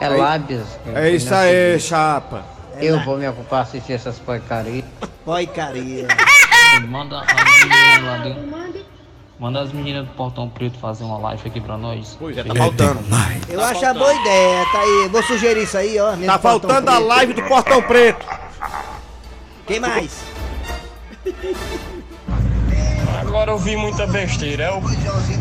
É 0.00 0.08
lábios. 0.08 0.66
É 0.94 1.10
isso 1.10 1.34
aí, 1.34 1.80
chapa. 1.80 2.44
Eu 2.78 3.02
vou 3.04 3.16
me 3.16 3.26
ocupar 3.26 3.62
assistir 3.62 3.94
essas 3.94 4.18
porcarias. 4.18 4.84
Porcaria. 5.24 6.06
Manda 6.88 7.20
as 7.20 7.26
meninas 7.32 8.02
lá 8.04 8.18
do... 8.18 8.56
Manda 9.38 9.60
as 9.60 9.72
meninas 9.72 10.06
do 10.06 10.12
Portão 10.14 10.48
Preto 10.48 10.78
fazer 10.78 11.04
uma 11.04 11.18
live 11.18 11.48
aqui 11.48 11.60
pra 11.60 11.76
nós. 11.76 12.16
Pois 12.18 12.36
é, 12.36 12.42
tá 12.42 12.54
faltando. 12.54 13.00
Eu 13.48 13.62
acho 13.62 13.84
a 13.84 13.92
boa 13.92 14.14
ideia, 14.14 14.64
tá 14.72 14.80
aí. 14.80 15.08
Vou 15.10 15.22
sugerir 15.22 15.62
isso 15.64 15.76
aí, 15.76 15.98
ó. 15.98 16.16
Tá 16.16 16.38
faltando 16.38 16.90
a 16.90 16.98
live 16.98 17.34
do 17.34 17.42
Portão 17.42 17.82
Preto. 17.82 18.26
Quem 19.66 19.80
mais? 19.80 20.22
Agora 23.36 23.50
eu 23.50 23.58
vi 23.58 23.76
muita 23.76 24.06
besteira. 24.06 24.62
É, 24.64 24.70
o- 24.72 24.80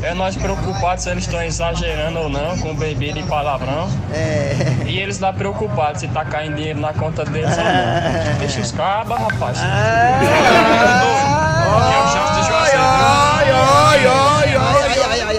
é 0.04 0.14
nós 0.14 0.36
preocupados 0.36 1.06
se 1.06 1.10
eles 1.10 1.24
estão 1.24 1.42
exagerando 1.42 2.20
ou 2.20 2.28
não 2.30 2.58
com 2.58 2.76
bebida 2.76 3.18
e 3.20 3.24
palavrão. 3.24 3.90
É. 4.14 4.54
E 4.86 5.00
eles 5.00 5.18
lá 5.20 5.32
preocupados 5.32 6.02
se 6.02 6.08
tá 6.10 6.26
caindo 6.26 6.58
dinheiro 6.58 6.78
na 6.82 6.92
conta 6.92 7.24
deles 7.24 7.58
ou 7.58 7.64
não. 7.64 8.38
Deixa 8.40 8.60
os 8.60 8.74
cabas, 8.74 9.18
rapaz. 9.18 9.60
Ah. 9.62 10.20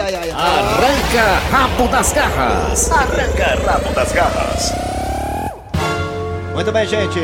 É. 0.02 0.36
Arranca 0.38 1.40
rabo 1.50 1.88
das 1.88 2.12
garras. 2.12 2.90
Arranca 2.90 3.58
rabo 3.70 3.92
das 3.94 4.12
garras. 4.12 4.72
Muito 6.56 6.72
bem, 6.72 6.86
gente. 6.86 7.20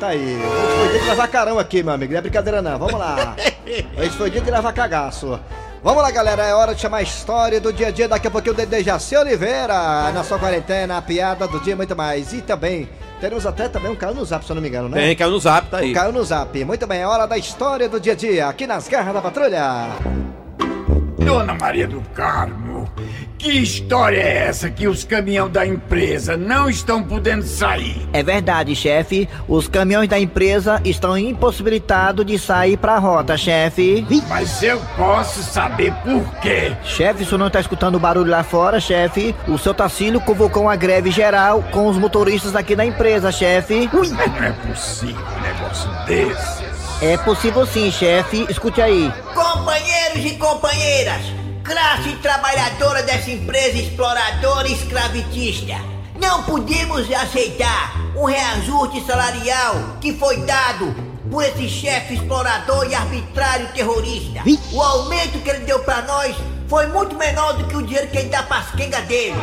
Tá 0.00 0.08
aí. 0.08 0.38
Hoje 0.38 0.78
foi 0.78 0.88
dia 0.88 1.00
de 1.00 1.06
lavar 1.08 1.28
carão 1.28 1.58
aqui, 1.58 1.82
meu 1.82 1.92
amigo. 1.92 2.12
Não 2.12 2.18
é 2.18 2.22
brincadeira, 2.22 2.62
não. 2.62 2.78
Vamos 2.78 2.98
lá. 2.98 3.36
Hoje 3.94 4.10
foi 4.16 4.30
dia 4.30 4.40
de 4.40 4.50
lavar 4.50 4.72
cagaço. 4.72 5.38
Vamos 5.84 6.02
lá, 6.02 6.10
galera. 6.10 6.46
É 6.46 6.54
hora 6.54 6.74
de 6.74 6.80
chamar 6.80 6.96
a 6.96 7.02
história 7.02 7.60
do 7.60 7.74
dia 7.74 7.88
a 7.88 7.90
dia. 7.90 8.08
Daqui 8.08 8.28
a 8.28 8.30
pouquinho 8.30 8.54
o 8.54 8.56
Dedê 8.56 8.82
Jaci 8.82 9.14
Oliveira. 9.16 10.10
Na 10.12 10.24
sua 10.24 10.38
quarentena, 10.38 10.96
a 10.96 11.02
piada 11.02 11.46
do 11.46 11.60
dia 11.60 11.74
e 11.74 11.76
muito 11.76 11.94
mais. 11.94 12.32
E 12.32 12.40
também, 12.40 12.88
teremos 13.20 13.44
até 13.44 13.68
também 13.68 13.90
um 13.90 13.96
Caio 13.96 14.14
no 14.14 14.24
Zap, 14.24 14.46
se 14.46 14.50
eu 14.50 14.54
não 14.54 14.62
me 14.62 14.68
engano, 14.68 14.88
né? 14.88 14.98
Tem, 14.98 15.14
caiu 15.14 15.30
no 15.30 15.38
zap, 15.38 15.68
tá 15.68 15.76
aí. 15.76 15.90
O 15.90 15.94
Caio 15.94 16.12
no 16.12 16.24
Zap. 16.24 16.64
Muito 16.64 16.86
bem, 16.86 17.02
é 17.02 17.06
hora 17.06 17.26
da 17.26 17.36
história 17.36 17.86
do 17.86 18.00
dia 18.00 18.14
a 18.14 18.16
dia. 18.16 18.48
Aqui 18.48 18.66
nas 18.66 18.88
garras 18.88 19.12
da 19.12 19.20
patrulha. 19.20 19.88
Dona 21.18 21.52
Maria 21.52 21.86
do 21.86 22.00
Carmo, 22.14 22.69
que 23.40 23.50
história 23.50 24.18
é 24.18 24.48
essa 24.48 24.68
que 24.68 24.86
os 24.86 25.02
caminhão 25.02 25.48
da 25.48 25.66
empresa 25.66 26.36
não 26.36 26.68
estão 26.68 27.02
podendo 27.02 27.42
sair? 27.42 28.06
É 28.12 28.22
verdade, 28.22 28.76
chefe. 28.76 29.26
Os 29.48 29.66
caminhões 29.66 30.10
da 30.10 30.20
empresa 30.20 30.78
estão 30.84 31.16
impossibilitados 31.16 32.26
de 32.26 32.38
sair 32.38 32.76
pra 32.76 32.98
rota, 32.98 33.38
chefe. 33.38 34.06
Mas 34.28 34.62
eu 34.62 34.78
posso 34.94 35.42
saber 35.42 35.90
por 36.04 36.22
quê. 36.42 36.76
Chefe, 36.84 37.22
o 37.22 37.26
senhor 37.26 37.38
não 37.38 37.48
tá 37.48 37.60
escutando 37.60 37.94
o 37.94 37.98
barulho 38.00 38.30
lá 38.30 38.44
fora, 38.44 38.78
chefe? 38.78 39.34
O 39.48 39.56
seu 39.56 39.72
Tacílio 39.72 40.20
convocou 40.20 40.64
uma 40.64 40.76
greve 40.76 41.10
geral 41.10 41.64
com 41.72 41.88
os 41.88 41.96
motoristas 41.96 42.54
aqui 42.54 42.76
da 42.76 42.84
empresa, 42.84 43.32
chefe. 43.32 43.88
Mas 43.90 44.10
não 44.10 44.20
é 44.20 44.52
possível 44.52 45.24
um 45.38 45.40
negócio 45.40 45.90
desse. 46.06 46.60
É 47.02 47.16
possível 47.16 47.64
sim, 47.64 47.90
chefe. 47.90 48.44
Escute 48.50 48.82
aí. 48.82 49.10
Companheiros 49.32 50.22
e 50.26 50.36
companheiras, 50.36 51.22
classe 51.70 52.16
trabalhadora 52.16 53.00
dessa 53.04 53.30
empresa 53.30 53.78
exploradora 53.78 54.66
e 54.66 54.72
escravitista, 54.72 55.76
não 56.20 56.42
podemos 56.42 57.08
aceitar 57.12 57.94
um 58.16 58.24
reajuste 58.24 59.00
salarial 59.06 59.96
que 60.00 60.12
foi 60.14 60.38
dado 60.38 60.92
por 61.30 61.44
esse 61.44 61.68
chefe 61.68 62.14
explorador 62.14 62.88
e 62.90 62.94
arbitrário 62.94 63.68
terrorista. 63.68 64.42
O 64.72 64.82
aumento 64.82 65.38
que 65.38 65.48
ele 65.48 65.60
deu 65.60 65.78
pra 65.78 66.02
nós 66.02 66.34
foi 66.66 66.88
muito 66.88 67.16
menor 67.16 67.52
do 67.52 67.64
que 67.64 67.76
o 67.76 67.82
dinheiro 67.82 68.08
que 68.08 68.18
ele 68.18 68.28
dá 68.28 68.42
pras 68.42 68.72
quengas 68.72 69.04
dele. 69.04 69.36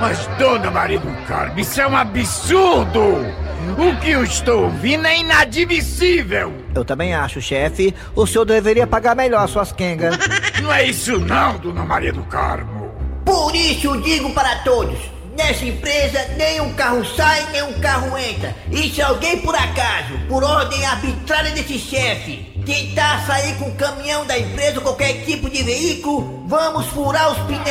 Mas, 0.00 0.26
Dona 0.38 0.72
Maria 0.72 0.98
do 0.98 1.26
Carmo, 1.26 1.58
isso 1.58 1.80
é 1.80 1.86
um 1.86 1.96
absurdo! 1.96 3.44
O 3.78 4.00
que 4.00 4.10
eu 4.10 4.22
estou 4.22 4.64
ouvindo 4.64 5.06
é 5.06 5.18
inadmissível! 5.18 6.52
Eu 6.74 6.84
também 6.84 7.14
acho, 7.14 7.40
chefe. 7.40 7.94
O 8.14 8.26
senhor 8.26 8.44
deveria 8.44 8.86
pagar 8.86 9.16
melhor 9.16 9.48
suas 9.48 9.72
quengas. 9.72 10.16
Não 10.62 10.72
é 10.72 10.84
isso 10.84 11.18
não, 11.18 11.58
Dona 11.58 11.84
Maria 11.84 12.12
do 12.12 12.22
Carmo! 12.24 12.90
Por 13.24 13.54
isso 13.54 13.86
eu 13.86 14.00
digo 14.00 14.30
para 14.30 14.56
todos: 14.56 14.98
nessa 15.36 15.64
empresa 15.64 16.26
nem 16.36 16.60
um 16.60 16.72
carro 16.74 17.04
sai, 17.04 17.44
nem 17.52 17.62
um 17.62 17.80
carro 17.80 18.16
entra. 18.16 18.54
E 18.70 18.90
se 18.90 19.02
alguém 19.02 19.38
por 19.40 19.54
acaso, 19.54 20.18
por 20.28 20.44
ordem 20.44 20.84
arbitrária 20.86 21.50
desse 21.50 21.78
chefe, 21.78 22.52
tentar 22.64 23.26
sair 23.26 23.54
com 23.56 23.68
o 23.68 23.74
caminhão 23.74 24.24
da 24.26 24.38
empresa 24.38 24.78
ou 24.78 24.82
qualquer 24.82 25.24
tipo 25.24 25.50
de 25.50 25.62
veículo, 25.62 26.44
vamos 26.46 26.86
furar 26.86 27.32
os 27.32 27.38
pneus. 27.38 27.64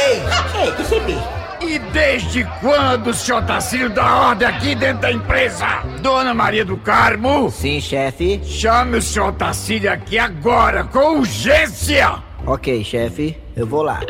Ei, 0.62 0.72
que 0.72 0.84
você 0.84 1.00
besta. 1.00 1.44
E 1.62 1.80
desde 1.80 2.44
quando 2.60 3.08
o 3.08 3.14
senhor 3.14 3.42
Tacílio 3.46 3.90
dá 3.90 4.28
ordem 4.28 4.46
aqui 4.46 4.76
dentro 4.76 5.04
da 5.04 5.12
empresa? 5.12 5.66
Dona 6.02 6.34
Maria 6.34 6.66
do 6.66 6.76
Carmo? 6.76 7.50
Sim, 7.50 7.80
chefe. 7.80 8.42
Chame 8.44 8.98
o 8.98 9.02
senhor 9.02 9.32
Tacílio 9.34 9.90
aqui 9.90 10.20
agora, 10.20 10.84
com 10.84 11.20
urgência! 11.20 12.33
Ok, 12.46 12.84
chefe. 12.84 13.38
Eu 13.56 13.66
vou 13.66 13.84
lá. 13.84 14.02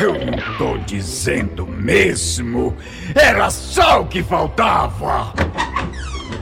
Eu 0.00 0.14
não 0.14 0.58
tô 0.58 0.76
dizendo 0.78 1.66
mesmo. 1.66 2.76
Era 3.14 3.50
só 3.50 4.02
o 4.02 4.06
que 4.06 4.22
faltava. 4.22 5.32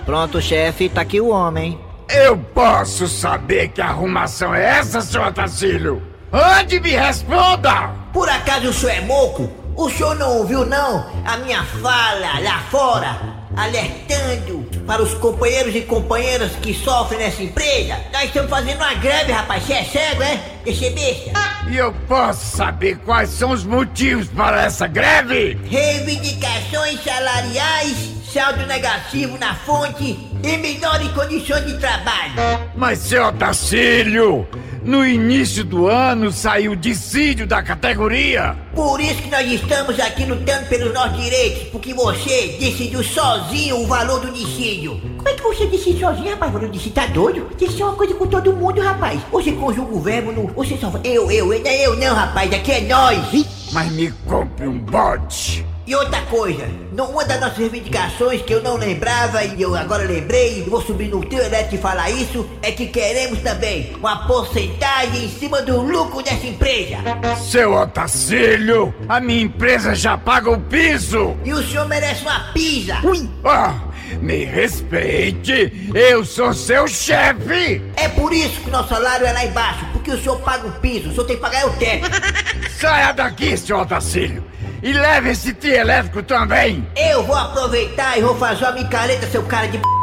Pronto, 0.05 0.41
chefe. 0.41 0.89
Tá 0.89 1.03
aqui 1.03 1.21
o 1.21 1.29
homem. 1.29 1.79
Eu 2.09 2.39
posso 2.39 3.07
saber 3.07 3.69
que 3.69 3.83
arrumação 3.83 4.55
é 4.55 4.79
essa, 4.79 5.01
senhor 5.01 5.33
Tacílio? 5.33 6.03
Ande 6.33 6.81
me 6.81 6.91
responda! 6.91 7.91
Por 8.13 8.29
acaso 8.29 8.69
o 8.69 8.73
senhor 8.73 8.93
é 8.93 9.01
moco? 9.01 9.51
O 9.77 9.91
senhor 9.91 10.15
não 10.17 10.39
ouviu 10.39 10.65
não 10.65 11.07
a 11.25 11.37
minha 11.39 11.63
fala 11.65 12.41
lá 12.41 12.61
fora? 12.71 13.36
Alertando 13.57 14.65
para 14.87 15.03
os 15.03 15.15
companheiros 15.15 15.75
e 15.75 15.81
companheiras 15.81 16.53
que 16.57 16.75
sofrem 16.75 17.19
nessa 17.19 17.43
empresa. 17.43 17.99
Nós 18.13 18.25
estamos 18.25 18.51
fazendo 18.51 18.77
uma 18.77 18.95
greve, 18.95 19.33
rapaz. 19.33 19.65
Você 19.65 19.73
é 19.73 19.85
cego, 19.85 20.23
é? 20.23 20.41
Deixa 20.65 20.91
besta. 20.91 21.33
E 21.69 21.77
eu 21.77 21.93
posso 22.07 22.57
saber 22.57 22.99
quais 22.99 23.31
são 23.31 23.51
os 23.51 23.65
motivos 23.65 24.29
para 24.29 24.65
essa 24.65 24.87
greve? 24.87 25.59
Reivindicações 25.65 27.03
salariais, 27.03 27.97
saldo 28.33 28.67
negativo 28.67 29.37
na 29.39 29.55
fonte 29.55 30.17
e 30.43 30.57
melhores 30.59 31.09
condições 31.13 31.67
de 31.67 31.79
trabalho. 31.79 32.35
Mas, 32.77 32.99
seu 33.01 33.27
Otacílio, 33.27 34.47
no 34.87 35.05
início 35.05 35.65
do 35.65 35.89
ano 35.89 36.31
saiu 36.31 36.77
dissídio 36.77 37.45
da 37.45 37.61
categoria. 37.61 38.57
Por 38.73 39.01
isso 39.01 39.21
que 39.21 39.29
nós 39.29 39.51
estamos 39.51 39.99
aqui 39.99 40.25
lutando 40.25 40.67
pelos 40.67 40.95
nossos 40.95 41.21
direitos, 41.21 41.65
porque 41.71 41.93
você 41.93 42.57
decidiu 42.61 43.03
sozinho 43.03 43.81
o 43.81 43.87
valor 43.87 44.21
do 44.21 44.33
dissídio. 44.33 45.01
Como 45.17 45.29
é 45.29 45.35
que 45.35 45.43
você 45.43 45.67
decide 45.67 45.99
sozinho, 45.99 46.31
rapaz? 46.31 46.51
O 46.51 46.55
valor 46.55 46.69
do 46.69 46.73
dissídio 46.73 46.95
tá 46.95 47.07
doido? 47.07 47.47
Que 47.59 47.69
ser 47.69 47.83
uma 47.83 47.95
coisa 47.95 48.15
com 48.15 48.29
todo 48.29 48.53
mundo, 48.53 48.81
rapaz. 48.81 49.21
Você 49.33 49.51
conjuga 49.53 49.93
o 49.93 50.01
verbo 50.01 50.31
no... 50.31 50.47
Você 50.55 50.77
só... 50.77 50.93
Eu, 51.03 51.31
eu, 51.33 51.53
eu, 51.53 51.61
não 51.61 51.71
é 51.71 51.87
eu 51.87 51.97
não, 51.97 52.15
rapaz. 52.15 52.53
Aqui 52.53 52.71
é 52.71 52.81
nós. 52.83 53.47
Mas 53.73 53.91
me 53.91 54.13
compre 54.57 54.67
um 54.67 54.79
bote. 54.79 55.67
E 55.87 55.95
outra 55.95 56.21
coisa, 56.23 56.69
uma 56.93 57.25
das 57.25 57.39
nossas 57.39 57.59
reivindicações 57.59 58.43
que 58.43 58.53
eu 58.53 58.61
não 58.61 58.77
lembrava 58.77 59.45
e 59.45 59.63
eu 59.63 59.77
agora 59.77 60.03
lembrei, 60.03 60.59
e 60.59 60.63
vou 60.63 60.83
subir 60.83 61.09
no 61.09 61.25
teu 61.25 61.39
elétrico 61.39 61.77
e 61.77 61.79
falar 61.79 62.11
isso, 62.11 62.45
é 62.61 62.73
que 62.73 62.87
queremos 62.87 63.39
também 63.41 63.95
uma 63.95 64.27
porcentagem 64.27 65.27
em 65.27 65.29
cima 65.29 65.63
do 65.63 65.81
lucro 65.81 66.25
dessa 66.25 66.45
empresa. 66.45 66.97
Seu 67.37 67.73
Otacílio, 67.75 68.93
a 69.09 69.21
minha 69.21 69.43
empresa 69.43 69.95
já 69.95 70.19
paga 70.19 70.51
o 70.51 70.61
piso. 70.61 71.37
E 71.45 71.53
o 71.53 71.63
senhor 71.63 71.87
merece 71.87 72.23
uma 72.23 72.53
pizza. 72.53 72.97
Ah, 73.45 73.75
me 74.21 74.45
respeite, 74.45 75.91
eu 75.95 76.25
sou 76.25 76.53
seu 76.53 76.87
chefe. 76.87 77.83
É 77.97 78.09
por 78.09 78.33
isso 78.33 78.61
que 78.61 78.71
nosso 78.71 78.89
salário 78.89 79.27
é 79.27 79.33
lá 79.33 79.45
embaixo, 79.45 79.87
porque 79.93 80.11
o 80.11 80.19
senhor 80.21 80.41
paga 80.41 80.69
o 80.69 80.73
piso, 80.73 81.09
o 81.09 81.13
senhor 81.13 81.25
tem 81.27 81.37
que 81.37 81.43
pagar 81.43 81.63
é 81.63 81.67
o 81.67 81.71
teto. 81.71 82.09
Saia 82.79 83.13
daqui, 83.13 83.57
seu 83.57 83.79
Otacílio, 83.79 84.45
e 84.83 84.93
leve 84.93 85.31
esse 85.31 85.53
tio 85.55 85.75
elétrico 85.75 86.23
também. 86.23 86.87
Eu 86.97 87.25
vou 87.25 87.37
aproveitar 87.37 88.19
e 88.19 88.23
vou 88.23 88.37
fazer 88.37 88.65
uma 88.65 88.73
micareta, 88.73 89.27
seu 89.27 89.43
cara 89.43 89.67
de 89.67 89.79
p... 89.79 89.96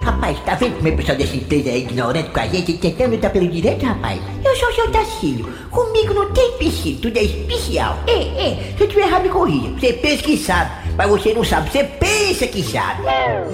Rapaz, 0.00 0.38
tá 0.44 0.54
vendo 0.54 0.76
como 0.76 0.88
é 0.88 0.92
o 0.92 0.96
pessoal 0.96 1.18
dessa 1.18 1.36
empresa 1.36 1.70
é 1.70 1.78
ignorante 1.78 2.30
com 2.30 2.40
a 2.40 2.46
gente, 2.46 2.72
tentando 2.74 3.12
lutar 3.12 3.30
pelo 3.30 3.48
direito, 3.48 3.84
rapaz? 3.84 4.20
Eu 4.44 4.56
sou 4.56 4.68
o 4.68 4.74
seu 4.74 4.90
Tacílio. 4.90 5.52
Comigo 5.70 6.14
não 6.14 6.30
tem 6.32 6.52
psico, 6.52 7.02
tudo 7.02 7.18
é 7.18 7.24
especial. 7.24 7.98
É, 8.06 8.12
é, 8.12 8.74
se 8.76 8.84
eu 8.84 8.88
tiver 8.88 9.02
errado, 9.02 9.22
me 9.24 9.28
corrija. 9.28 9.70
Você 9.70 9.92
pensa 9.94 10.22
que 10.22 10.36
sabe, 10.36 10.70
mas 10.96 11.10
você 11.10 11.34
não 11.34 11.44
sabe. 11.44 11.70
Você 11.70 11.84
pensa 11.84 12.46
que 12.46 12.62
sabe. 12.62 13.02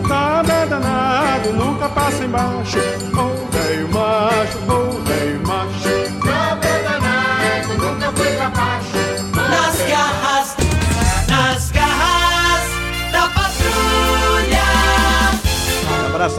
Nada 0.06 0.52
é 0.52 0.66
danado, 0.66 1.52
nunca 1.52 1.88
passa 1.88 2.24
embaixo. 2.24 2.78
Ô 2.78 3.50
velho 3.50 3.88
macho, 3.88 4.58
ô 4.68 4.90
velho 4.90 5.03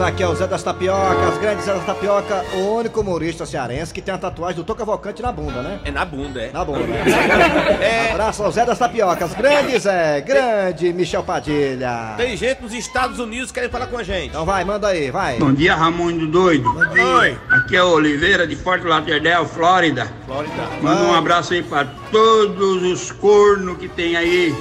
Aqui 0.06 0.22
ao 0.22 0.36
Zé 0.36 0.46
das 0.46 0.62
Tapiocas, 0.62 1.36
grande 1.38 1.62
Zé 1.62 1.74
das 1.74 1.84
Tapioca, 1.84 2.44
o 2.54 2.76
único 2.76 3.00
humorista 3.00 3.44
cearense 3.44 3.92
que 3.92 4.00
tem 4.00 4.14
a 4.14 4.16
tatuagem 4.16 4.54
do 4.54 4.62
Toca 4.62 4.84
Volcante 4.84 5.20
na 5.20 5.32
bunda, 5.32 5.60
né? 5.62 5.80
É 5.84 5.90
na 5.90 6.04
bunda, 6.04 6.40
é. 6.40 6.52
Na 6.52 6.64
bunda. 6.64 6.84
Abraço 8.12 8.44
ao 8.44 8.52
Zé 8.52 8.64
das 8.64 8.78
Tapiocas, 8.78 9.34
grande 9.34 9.76
Zé, 9.80 10.20
grande 10.20 10.92
Michel 10.92 11.24
Padilha. 11.24 12.14
Tem 12.16 12.36
gente 12.36 12.62
nos 12.62 12.72
Estados 12.72 13.18
Unidos 13.18 13.50
querendo 13.50 13.72
falar 13.72 13.88
com 13.88 13.98
a 13.98 14.04
gente. 14.04 14.28
Então 14.28 14.44
vai, 14.44 14.64
manda 14.64 14.86
aí, 14.86 15.10
vai. 15.10 15.40
Bom 15.40 15.52
dia, 15.52 15.74
Ramon 15.74 16.16
do 16.16 16.28
Doido. 16.28 16.72
Bom 16.72 16.86
dia. 16.86 17.04
Oi. 17.04 17.38
Aqui 17.50 17.74
é 17.74 17.82
o 17.82 17.88
Oliveira 17.88 18.46
de 18.46 18.54
Fort 18.54 18.84
Lauderdale, 18.84 19.44
Flórida. 19.44 20.06
Flórida. 20.24 20.68
Manda 20.82 21.02
um 21.02 21.14
abraço 21.16 21.52
aí 21.52 21.64
pra 21.64 21.84
todos 22.12 22.80
os 22.84 23.10
cornos 23.10 23.76
que 23.76 23.88
tem 23.88 24.16
aí. 24.16 24.54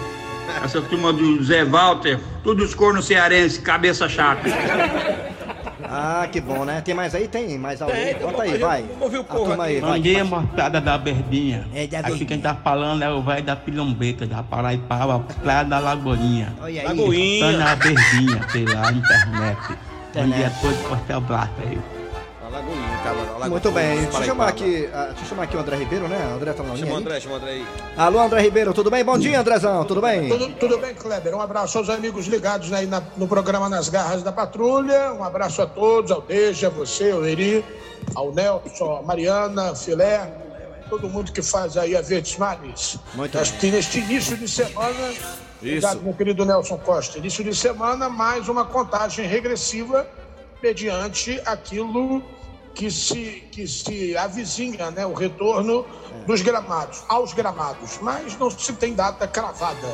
Essa 0.63 0.81
turma 0.81 1.13
do 1.13 1.43
Zé 1.43 1.63
Walter, 1.63 2.19
todos 2.43 2.69
os 2.69 2.73
cornos 2.73 3.05
cearenses, 3.05 3.59
cabeça 3.59 4.09
chata. 4.09 4.41
Ah, 5.89 6.27
que 6.31 6.39
bom, 6.41 6.65
né? 6.65 6.81
Tem 6.81 6.93
mais 6.93 7.13
aí? 7.15 7.27
Tem 7.27 7.57
mais 7.57 7.81
alguém? 7.81 8.13
Tem, 8.15 8.25
Bota 8.25 8.43
aí, 8.43 8.57
vai. 8.57 8.85
vamos 8.99 9.13
o 9.13 9.21
A 9.21 9.23
povo 9.23 9.61
aí, 9.61 9.81
Bom 9.81 9.87
vai. 9.87 9.99
dia, 9.99 10.23
moçada 10.25 10.81
da 10.81 10.97
Verdinha. 10.97 11.67
É, 11.73 11.87
da 11.87 11.99
Aqui 11.99 12.25
quem 12.25 12.39
tá 12.39 12.55
falando 12.55 13.03
é 13.03 13.09
o 13.11 13.21
velho 13.21 13.43
da 13.43 13.55
Pilombeta, 13.55 14.25
da 14.25 14.43
Paraipaba, 14.43 15.19
Praia 15.41 15.63
da 15.63 15.79
Lagoinha. 15.79 16.53
Olha 16.61 16.81
aí. 16.81 16.87
Lagoinha. 16.87 17.45
Tá 17.51 17.57
na 17.57 17.75
Verdinha, 17.75 18.39
pela 18.51 18.91
internet. 18.91 19.67
Bom 19.67 20.21
Internet. 20.21 20.37
dia 20.37 20.47
a 20.47 20.49
todos, 20.61 20.77
forte 20.87 21.11
abraço 21.13 21.51
aí. 21.67 21.77
A 22.45 22.49
Lagoinha, 22.49 22.84
Muito 23.49 23.71
bem, 23.71 24.01
deixa 24.03 24.17
eu 24.19 24.23
chamar 24.23 24.47
aqui, 24.47 24.89
ah, 24.93 25.05
deixa 25.07 25.21
eu 25.23 25.25
chamar 25.29 25.43
aqui 25.43 25.55
o 25.55 25.59
André 25.59 25.77
Ribeiro, 25.77 26.07
né? 26.07 26.17
O 26.31 26.35
André 26.35 26.53
tá 26.53 26.63
na 26.63 26.73
linha 26.73 26.85
Chama 26.85 26.93
o. 26.93 26.97
André, 26.97 27.19
chama 27.19 27.35
o 27.35 27.37
André 27.37 27.51
aí. 27.51 27.65
Alô, 27.95 28.19
André 28.19 28.41
Ribeiro, 28.41 28.73
tudo 28.73 28.89
bem? 28.89 29.03
Bom 29.03 29.17
dia, 29.17 29.39
Andrezão, 29.39 29.85
tudo 29.85 30.01
bem? 30.01 30.27
Tudo, 30.29 30.49
tudo 30.55 30.77
bem, 30.79 30.93
Kleber? 30.95 31.35
Um 31.35 31.41
abraço 31.41 31.77
aos 31.77 31.89
amigos 31.89 32.25
ligados 32.25 32.73
aí 32.73 32.87
na- 32.87 33.03
no 33.15 33.27
programa 33.27 33.69
Nas 33.69 33.89
Garras 33.89 34.23
da 34.23 34.31
Patrulha. 34.31 35.13
Um 35.13 35.23
abraço 35.23 35.61
a 35.61 35.67
todos, 35.67 36.11
ao 36.11 36.21
Deja, 36.21 36.69
você, 36.69 37.11
ao 37.11 37.23
Eri, 37.25 37.63
ao 38.15 38.33
Nelson, 38.33 38.97
a 38.97 39.01
Mariana, 39.03 39.75
Filé, 39.75 40.27
todo 40.89 41.07
mundo 41.07 41.31
que 41.31 41.41
faz 41.43 41.77
aí 41.77 41.95
a 41.95 42.01
Verdes 42.01 42.37
Mares. 42.37 42.97
Muito 43.13 43.37
Acho 43.37 43.53
que 43.57 43.69
neste 43.69 43.99
início 43.99 44.35
de 44.35 44.47
semana, 44.47 45.13
obrigado, 45.61 46.01
meu 46.01 46.13
querido 46.13 46.43
Nelson 46.45 46.77
Costa, 46.79 47.19
início 47.19 47.43
de 47.43 47.53
semana, 47.55 48.09
mais 48.09 48.49
uma 48.49 48.65
contagem 48.65 49.27
regressiva 49.27 50.07
mediante 50.63 51.39
aquilo 51.45 52.23
que 52.75 52.91
se, 52.91 53.47
que 53.51 53.65
se 53.65 54.15
avizinha, 54.17 54.91
né? 54.91 55.05
O 55.05 55.13
retorno 55.13 55.85
dos 56.27 56.41
gramados, 56.41 57.03
aos 57.07 57.33
gramados. 57.33 57.97
Mas 58.01 58.37
não 58.37 58.51
se 58.51 58.73
tem 58.73 58.93
data 58.93 59.27
cravada. 59.27 59.87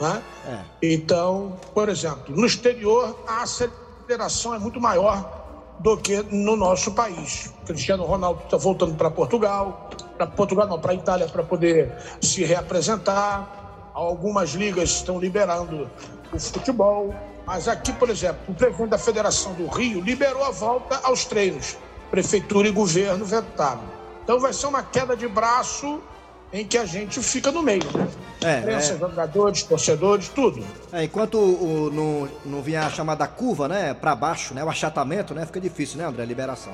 Né? 0.00 0.22
É. 0.46 0.60
Então, 0.94 1.58
por 1.74 1.88
exemplo, 1.88 2.36
no 2.36 2.46
exterior 2.46 3.18
a 3.26 3.42
aceleração 3.42 4.54
é 4.54 4.58
muito 4.58 4.80
maior 4.80 5.38
do 5.80 5.96
que 5.96 6.22
no 6.30 6.54
nosso 6.54 6.92
país. 6.92 7.52
Cristiano 7.66 8.04
Ronaldo 8.04 8.42
está 8.44 8.56
voltando 8.56 8.94
para 8.94 9.10
Portugal, 9.10 9.90
para 10.16 10.26
Portugal 10.26 10.68
não, 10.68 10.78
para 10.78 10.94
Itália 10.94 11.26
para 11.26 11.42
poder 11.42 11.92
se 12.20 12.44
reapresentar. 12.44 13.90
Algumas 13.94 14.50
ligas 14.50 14.90
estão 14.90 15.18
liberando 15.18 15.90
o 16.32 16.38
futebol, 16.38 17.12
mas 17.44 17.66
aqui, 17.66 17.92
por 17.92 18.10
exemplo, 18.10 18.38
o 18.48 18.54
presidente 18.54 18.90
da 18.90 18.98
Federação 18.98 19.54
do 19.54 19.66
Rio 19.66 20.00
liberou 20.00 20.44
a 20.44 20.50
volta 20.50 21.00
aos 21.02 21.24
treinos. 21.24 21.76
Prefeitura 22.10 22.68
e 22.68 22.70
governo 22.70 23.24
vetaram. 23.24 23.82
Então 24.24 24.38
vai 24.40 24.52
ser 24.52 24.66
uma 24.66 24.82
queda 24.82 25.16
de 25.16 25.26
braço 25.28 26.00
em 26.52 26.64
que 26.66 26.78
a 26.78 26.86
gente 26.86 27.20
fica 27.20 27.52
no 27.52 27.62
meio, 27.62 27.84
né? 27.94 28.08
É, 28.42 28.58
Imprensa, 28.60 28.94
é. 28.94 28.98
jogadores, 28.98 29.62
torcedores, 29.62 30.28
tudo. 30.28 30.64
É, 30.92 31.04
enquanto 31.04 31.34
o, 31.36 31.86
o- 31.86 31.90
não, 31.90 32.28
não 32.46 32.62
vier 32.62 32.82
a 32.82 32.88
chamada 32.90 33.26
curva, 33.26 33.68
né, 33.68 33.92
pra 33.92 34.14
baixo, 34.14 34.54
né, 34.54 34.64
o 34.64 34.68
achatamento, 34.70 35.34
né, 35.34 35.44
fica 35.44 35.60
difícil, 35.60 35.98
né, 35.98 36.06
André, 36.06 36.22
a 36.22 36.26
liberação. 36.26 36.72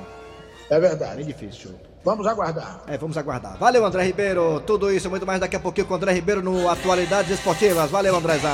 É 0.70 0.79
verdade. 0.79 1.16
Bem 1.16 1.27
difícil. 1.27 1.75
Vamos 2.05 2.27
aguardar. 2.27 2.83
É, 2.87 2.97
vamos 2.97 3.16
aguardar. 3.16 3.57
Valeu, 3.59 3.85
André 3.85 4.05
Ribeiro. 4.05 4.61
Tudo 4.61 4.92
isso 4.92 5.07
e 5.09 5.11
muito 5.11 5.27
mais 5.27 5.40
daqui 5.40 5.57
a 5.57 5.61
pouquinho 5.61 5.87
com 5.87 5.94
o 5.94 5.97
André 5.97 6.12
Ribeiro 6.12 6.42
no 6.42 6.68
Atualidades 6.68 7.31
Esportivas. 7.33 7.90
Valeu, 7.90 8.14
Andrezão. 8.16 8.51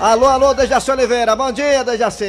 Alô, 0.00 0.26
alô, 0.26 0.54
Dejaci 0.54 0.90
Oliveira. 0.92 1.34
Bom 1.34 1.50
dia, 1.50 1.82
Dejaci. 1.82 2.24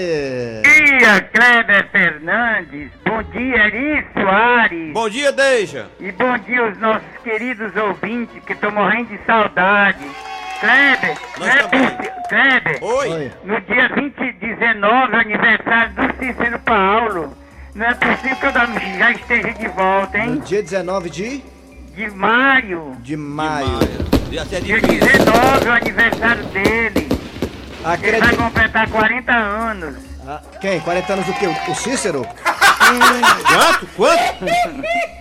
dia, 0.64 1.22
Kleber 1.32 1.88
Fernandes. 1.92 2.90
Bom 3.06 3.22
dia, 3.32 3.68
Eri 3.68 4.06
Soares. 4.14 4.94
Bom 4.94 5.08
dia, 5.10 5.32
Deja. 5.32 5.86
E 6.00 6.12
bom 6.12 6.36
dia 6.40 6.62
aos 6.62 6.78
nossos 6.80 7.08
queridos 7.24 7.76
ouvintes, 7.76 8.42
que 8.44 8.54
estão 8.54 8.72
morrendo 8.72 9.10
de 9.10 9.20
saudade. 9.26 10.00
Kleber, 10.60 11.18
Kleber, 11.36 12.14
Kleber. 12.28 12.78
Oi. 12.84 13.32
No 13.44 13.62
dia 13.62 13.88
20 13.96 14.18
e 14.20 14.34
19, 14.34 15.16
aniversário 15.16 15.94
do 15.94 16.14
Cícero 16.26 16.60
Paulo. 16.60 17.38
Não 17.76 17.86
é 17.86 17.94
possível 17.94 18.36
que 18.38 18.46
eu 18.48 18.98
já 18.98 19.12
esteja 19.12 19.54
de 19.54 19.68
volta, 19.70 20.18
No 20.18 20.34
hein? 20.34 20.42
dia 20.44 20.64
19 20.64 21.10
de, 21.12 21.44
De 21.96 22.10
maio. 22.10 22.98
de 23.00 23.16
maio. 23.16 23.80
Já 24.32 24.42
até 24.42 24.60
Dia 24.60 24.82
19 24.82 25.66
é 25.66 25.70
o 25.70 25.74
aniversário 25.74 26.44
dele. 26.46 27.09
Ele 27.80 27.86
vai 27.88 27.94
Acredito. 27.96 28.38
completar 28.38 28.90
40 28.90 29.32
anos. 29.32 29.96
Ah, 30.28 30.42
quem? 30.60 30.80
40 30.82 31.14
anos 31.14 31.26
do 31.26 31.34
quê? 31.34 31.48
O 31.48 31.76
Cícero? 31.76 32.28
Quanto? 33.48 33.88
Quanto? 33.96 34.46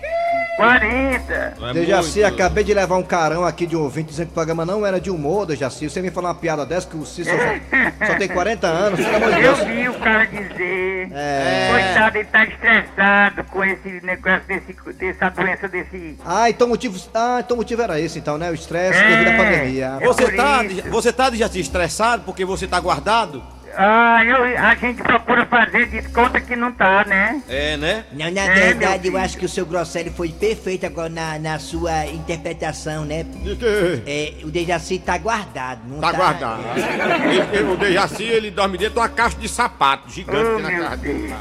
40. 0.59 1.73
Dejaci, 1.73 2.23
acabei 2.23 2.65
de 2.65 2.73
levar 2.73 2.97
um 2.97 3.03
carão 3.03 3.45
aqui 3.45 3.65
de 3.65 3.77
um 3.77 3.81
ouvinte 3.83 4.09
dizendo 4.09 4.27
que 4.27 4.31
o 4.31 4.35
programa 4.35 4.65
não 4.65 4.85
era 4.85 4.99
de 4.99 5.09
humor, 5.09 5.45
Dejaci. 5.45 5.89
Você 5.89 6.01
me 6.01 6.11
falar 6.11 6.29
uma 6.29 6.35
piada 6.35 6.65
dessa 6.65 6.85
que 6.87 6.97
o 6.97 7.05
Cícero 7.05 7.37
só, 7.37 8.05
só 8.07 8.15
tem 8.15 8.27
40 8.27 8.67
anos, 8.67 8.99
pelo 8.99 9.15
amor 9.15 9.31
de 9.31 9.41
Eu 9.41 9.55
Deus. 9.55 9.67
vi 9.67 9.89
o 9.89 9.93
cara 9.93 10.25
dizer. 10.25 11.09
É. 11.13 11.69
Coitado, 11.71 12.17
ele 12.17 12.27
tá 12.27 12.43
estressado 12.43 13.43
com 13.45 13.63
esse 13.63 14.05
negócio 14.05 14.43
desse, 14.47 14.93
dessa 14.93 15.29
doença 15.29 15.67
desse. 15.69 16.17
Ah, 16.25 16.49
então 16.49 16.67
o 16.67 16.69
motivo, 16.71 16.99
ah, 17.13 17.37
então 17.39 17.55
o 17.55 17.59
motivo 17.59 17.81
era 17.81 17.99
esse, 17.99 18.19
então, 18.19 18.37
né? 18.37 18.51
O 18.51 18.53
estresse 18.53 18.99
devido 18.99 19.29
à 19.29 19.37
pandemia. 19.37 19.99
Você 20.01 20.31
tá, 20.33 20.59
você 20.89 21.13
tá 21.13 21.31
se 21.49 21.59
estressado 21.59 22.23
porque 22.23 22.43
você 22.43 22.67
tá 22.67 22.79
guardado? 22.79 23.41
Ah, 23.81 24.25
eu, 24.25 24.43
a 24.57 24.75
gente 24.75 25.01
procura 25.01 25.45
fazer 25.45 25.85
de 25.87 26.01
conta 26.09 26.41
que 26.41 26.53
não 26.53 26.69
tá, 26.69 27.05
né? 27.05 27.41
É, 27.47 27.77
né? 27.77 28.03
Não, 28.11 28.29
na 28.29 28.41
É, 28.41 28.53
verdade, 28.73 29.07
eu 29.07 29.17
acho 29.17 29.37
que 29.37 29.45
o 29.45 29.49
seu 29.49 29.65
Grosselio 29.65 30.11
foi 30.11 30.27
perfeito 30.33 30.85
agora 30.85 31.07
na, 31.07 31.39
na 31.39 31.59
sua 31.59 32.05
interpretação, 32.07 33.05
né? 33.05 33.23
De 33.23 33.55
quê? 33.55 34.03
É, 34.05 34.33
o 34.45 34.51
Dejaci 34.51 34.99
tá 34.99 35.17
guardado, 35.17 35.79
não 35.87 36.01
Tá 36.01 36.11
tá? 36.11 36.17
guardado. 36.17 36.61
Ele- 36.75 37.57
ele- 37.57 37.69
o 37.71 37.77
Dejaci, 37.77 38.23
ele 38.23 38.51
dorme 38.51 38.77
dentro 38.77 38.95
de 38.95 38.99
uma 38.99 39.07
caixa 39.07 39.37
de 39.37 39.47
sapato 39.47 40.09
gigante 40.09 40.45
Oh, 40.45 40.55
aqui 40.57 40.61
na 40.61 40.71
casa 40.83 40.97
dele. 40.97 41.33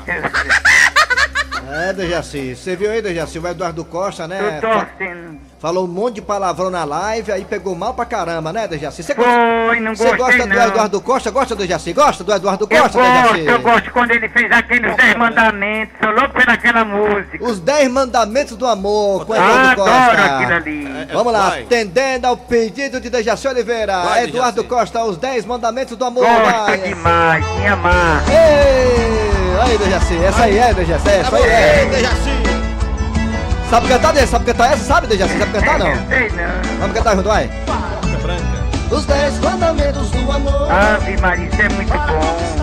É, 1.71 1.92
Dejaci, 1.92 2.55
você 2.55 2.77
viu 2.77 2.90
aí, 2.90 3.03
Dejaci, 3.03 3.38
o 3.38 3.47
Eduardo 3.47 3.85
Costa, 3.85 4.27
né? 4.29 4.59
Tô 4.61 4.68
torcendo. 4.68 5.38
Falou 5.61 5.85
um 5.87 5.88
monte 5.88 6.16
de 6.16 6.23
palavrão 6.23 6.71
na 6.71 6.85
live, 6.85 7.33
aí 7.33 7.44
pegou 7.44 7.75
mal 7.75 7.92
pra 7.92 8.05
caramba, 8.05 8.53
né, 8.53 8.68
Dejaci? 8.68 9.03
Você 9.03 9.12
Foi, 9.12 9.81
não 9.81 9.92
Você 9.94 10.05
gostei, 10.05 10.18
gosta 10.18 10.47
do 10.47 10.55
não. 10.55 10.66
Eduardo 10.68 11.01
Costa? 11.01 11.31
Gosta 11.33 11.55
do 11.57 11.62
Dejaci? 11.62 11.92
Gosta 11.92 12.23
do 12.23 12.33
Eduardo 12.33 12.68
Eu 12.71 12.81
Costa, 12.83 12.99
gosto, 12.99 13.33
Dejaci? 13.33 13.47
eu 13.51 13.61
gosto 13.61 13.90
quando 13.90 14.11
ele 14.12 14.29
fez 14.29 14.51
aqueles 14.53 14.97
10 14.97 15.16
mandamentos. 15.16 15.94
Sou 16.01 16.12
louco 16.12 16.35
pelaquela 16.35 16.85
música. 16.85 17.38
Os 17.44 17.59
10 17.59 17.90
mandamentos 17.90 18.57
do 18.57 18.66
amor 18.66 19.27
com 19.27 19.33
Ah, 19.33 19.37
Eduardo 19.37 19.83
adoro 19.83 20.07
Costa. 20.16 20.35
aquilo 20.37 20.53
ali. 20.55 20.87
É, 21.11 21.12
Vamos 21.12 21.33
lá, 21.33 21.49
Vai. 21.51 21.62
atendendo 21.62 22.27
ao 22.29 22.37
pedido 22.37 23.01
de 23.01 23.11
Dejaci 23.11 23.49
Oliveira. 23.49 24.01
Vai, 24.03 24.25
Eduardo 24.25 24.62
Dejaci. 24.62 24.68
Costa, 24.68 25.05
os 25.05 25.16
10 25.16 25.44
mandamentos 25.44 25.97
do 25.97 26.05
amor. 26.05 26.25
Gosto 26.25 26.42
vai. 26.66 26.79
demais, 26.79 27.44
me 27.59 27.66
amar. 27.66 28.23
Ei, 28.31 29.48
aí, 29.62 29.79
Dejaci, 29.79 30.25
essa 30.25 30.42
aí 30.44 30.59
é, 30.59 30.75
Dejaci, 30.75 31.09
essa 31.09 31.37
aí 31.37 31.42
é. 31.42 31.87
Dejaci! 31.87 32.31
Sabe 33.71 33.88
cantar, 33.88 34.12
Dejaci? 34.12 34.31
Sabe 34.31 34.44
cantar 34.44 34.73
essa? 34.73 34.85
Sabe, 34.85 35.07
Dejaci? 35.07 35.38
Sabe 35.38 35.53
cantar, 35.53 35.79
não? 35.79 36.09
Sei 36.09 36.31
não. 36.31 36.79
Vamos 36.81 36.97
cantar 36.97 37.16
junto, 37.16 37.29
vai. 37.29 37.51
Os 38.90 39.05
10 39.05 39.38
mandamentos 39.40 40.11
do 40.11 40.33
amor. 40.33 40.73
Ave 40.73 41.16
Maria, 41.18 41.47
isso 41.49 41.62
é 41.62 41.68
muito 41.68 41.92
bom. 41.92 42.59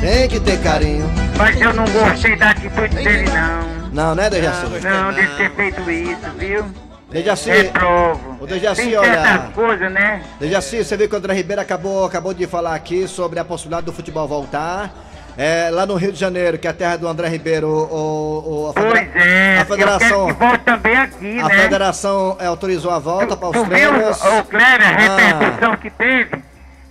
Tem 0.00 0.28
que 0.28 0.40
ter 0.40 0.60
carinho. 0.60 1.10
Mas 1.36 1.60
eu 1.60 1.72
não 1.72 1.84
gostei 1.84 2.36
da 2.36 2.50
atitude 2.50 2.94
dele, 2.96 3.30
não. 3.30 3.74
Não, 3.92 4.14
né, 4.14 4.28
Dejaci? 4.28 4.66
Não, 4.82 5.12
de 5.12 5.26
ter 5.36 5.50
feito 5.52 5.90
isso, 5.90 6.30
viu? 6.36 6.64
Dejaci, 7.10 7.50
Reprovo. 7.50 8.33
O 8.44 8.46
Dejaci, 8.46 8.82
Tem 8.82 8.96
olha. 8.96 9.50
coisas, 9.54 9.90
né? 9.92 10.22
Dejaci, 10.38 10.84
você 10.84 10.96
viu 10.96 11.08
que 11.08 11.14
o 11.14 11.18
André 11.18 11.34
Ribeiro 11.34 11.60
acabou, 11.62 12.04
acabou 12.04 12.32
de 12.34 12.46
falar 12.46 12.74
aqui 12.74 13.08
sobre 13.08 13.38
a 13.40 13.44
possibilidade 13.44 13.86
do 13.86 13.92
futebol 13.92 14.28
voltar. 14.28 14.92
É, 15.36 15.68
lá 15.72 15.84
no 15.84 15.96
Rio 15.96 16.12
de 16.12 16.18
Janeiro, 16.20 16.56
que 16.58 16.66
é 16.68 16.70
a 16.70 16.72
terra 16.72 16.96
do 16.96 17.08
André 17.08 17.26
Ribeiro, 17.28 17.66
o, 17.68 18.66
o- 18.66 18.68
a, 18.70 18.72
federa- 18.72 19.10
Pois 19.12 19.24
é, 19.26 19.58
a 19.58 19.64
federação, 19.64 20.28
eu 20.28 20.34
quero 20.36 20.58
que 20.58 20.64
também 20.64 20.96
aqui, 20.96 21.40
a 21.40 21.48
né? 21.48 21.58
federação 21.58 22.36
é, 22.38 22.46
autorizou 22.46 22.92
a 22.92 23.00
volta 23.00 23.36
para 23.36 23.48
os 23.48 23.52
Tu 23.56 23.64
viu, 23.64 23.68
treinos. 23.70 24.22
ô 24.24 24.44
Kleber, 24.44 24.86
a 24.86 24.90
Ah. 24.90 25.26
repercussão 25.36 25.76
que 25.76 25.90
teve? 25.90 26.42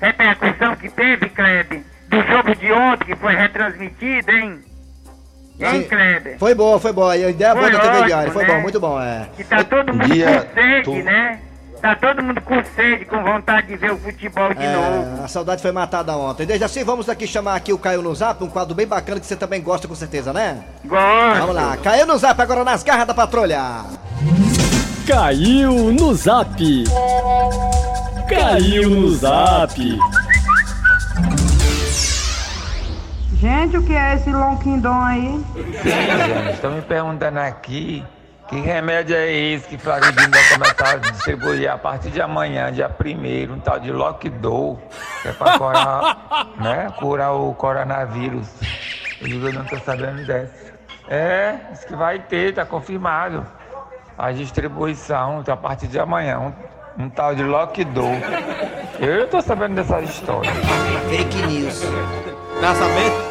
Repercussão 0.01 0.75
que 0.75 0.89
teve, 0.89 1.29
Kleber? 1.29 1.83
Do 2.09 2.21
jogo 2.27 2.53
de 2.55 2.71
ontem 2.73 3.05
que 3.05 3.15
foi 3.15 3.33
retransmitido, 3.33 4.29
hein? 4.31 4.59
Hein. 5.59 5.83
Kleber? 5.83 6.37
Foi 6.39 6.53
boa, 6.55 6.79
foi 6.79 6.91
boa. 6.91 7.15
E 7.15 7.23
a 7.25 7.29
ideia 7.29 7.53
boa 7.53 7.63
Foi 7.65 7.71
da 7.73 7.79
TV 7.79 7.91
ótimo, 7.93 8.07
Diário, 8.07 8.31
foi 8.33 8.45
né? 8.45 8.53
bom, 8.55 8.61
muito 8.61 8.79
bom, 8.79 8.99
é. 9.01 9.27
Que 9.37 9.43
tá 9.43 9.63
todo 9.63 9.93
mundo 9.93 10.07
Dia- 10.13 10.41
com 10.53 10.61
sede, 10.61 10.83
tu- 10.83 10.95
né? 11.03 11.39
Tá 11.81 11.95
todo 11.95 12.23
mundo 12.23 12.39
com 12.41 12.63
sede, 12.75 13.03
com 13.05 13.21
vontade 13.21 13.67
de 13.67 13.75
ver 13.75 13.91
o 13.91 13.97
futebol 13.97 14.53
de 14.53 14.65
novo. 14.67 15.19
É, 15.21 15.25
a 15.25 15.27
saudade 15.27 15.61
foi 15.61 15.71
matada 15.73 16.15
ontem. 16.15 16.45
Dejaci, 16.45 16.81
vamos 16.81 17.09
aqui 17.09 17.27
chamar 17.27 17.55
aqui 17.55 17.73
o 17.73 17.77
Caio 17.77 18.01
no 18.01 18.15
Zap, 18.15 18.41
um 18.41 18.47
quadro 18.49 18.73
bem 18.73 18.87
bacana 18.87 19.19
que 19.19 19.25
você 19.25 19.35
também 19.35 19.61
gosta 19.61 19.85
com 19.85 19.93
certeza, 19.93 20.31
né? 20.31 20.59
Gosto. 20.85 21.39
Vamos 21.41 21.55
lá, 21.55 21.75
Caio 21.83 22.05
no 22.05 22.17
Zap 22.17 22.41
agora 22.41 22.63
nas 22.63 22.83
garras 22.83 23.05
da 23.05 23.13
patrulha. 23.13 23.59
Caiu 25.05 25.91
no 25.91 26.13
zap. 26.13 26.55
Caiu 28.29 28.89
no 28.89 29.09
zap. 29.09 29.99
Gente, 33.43 33.75
o 33.75 33.83
que 33.83 33.93
é 33.93 34.15
esse 34.15 34.31
lonquindom 34.31 35.01
aí? 35.01 35.43
Estão 36.53 36.71
me 36.71 36.81
perguntando 36.81 37.39
aqui 37.39 38.01
que 38.47 38.55
remédio 38.61 39.17
é 39.17 39.29
esse 39.29 39.67
que 39.67 39.77
Flávio 39.77 40.13
vai 40.13 40.49
começar 40.53 40.93
a 40.93 40.95
distribuir 40.95 41.69
a 41.69 41.77
partir 41.77 42.09
de 42.09 42.21
amanhã, 42.21 42.71
dia 42.71 42.89
1 42.89 43.53
um 43.53 43.59
tal 43.59 43.81
de 43.81 43.91
Lockdown, 43.91 44.79
que 45.21 45.27
é 45.27 45.33
pra 45.33 45.57
curar, 45.57 46.53
né, 46.57 46.93
curar 46.97 47.33
o 47.33 47.53
coronavírus. 47.53 48.47
Eu 49.19 49.27
digo, 49.27 49.47
eu 49.47 49.53
não 49.53 49.65
tô 49.65 49.77
sabendo 49.79 50.25
dessa. 50.25 50.73
É, 51.09 51.55
isso 51.73 51.85
que 51.85 51.97
vai 51.97 52.19
ter, 52.19 52.53
tá 52.53 52.65
confirmado. 52.65 53.45
A 54.17 54.31
distribuição 54.31 55.43
tá 55.43 55.51
a 55.51 55.57
partir 55.57 55.87
de 55.87 55.99
amanhã, 55.99 56.39
um, 56.97 57.03
um 57.03 57.09
tal 57.09 57.35
de 57.35 57.43
Lockdown. 57.43 58.21
Eu 59.01 59.27
tô 59.27 59.41
sabendo 59.41 59.75
dessa 59.75 59.99
história. 59.99 60.49
Fake 61.09 61.41
news. 61.45 61.83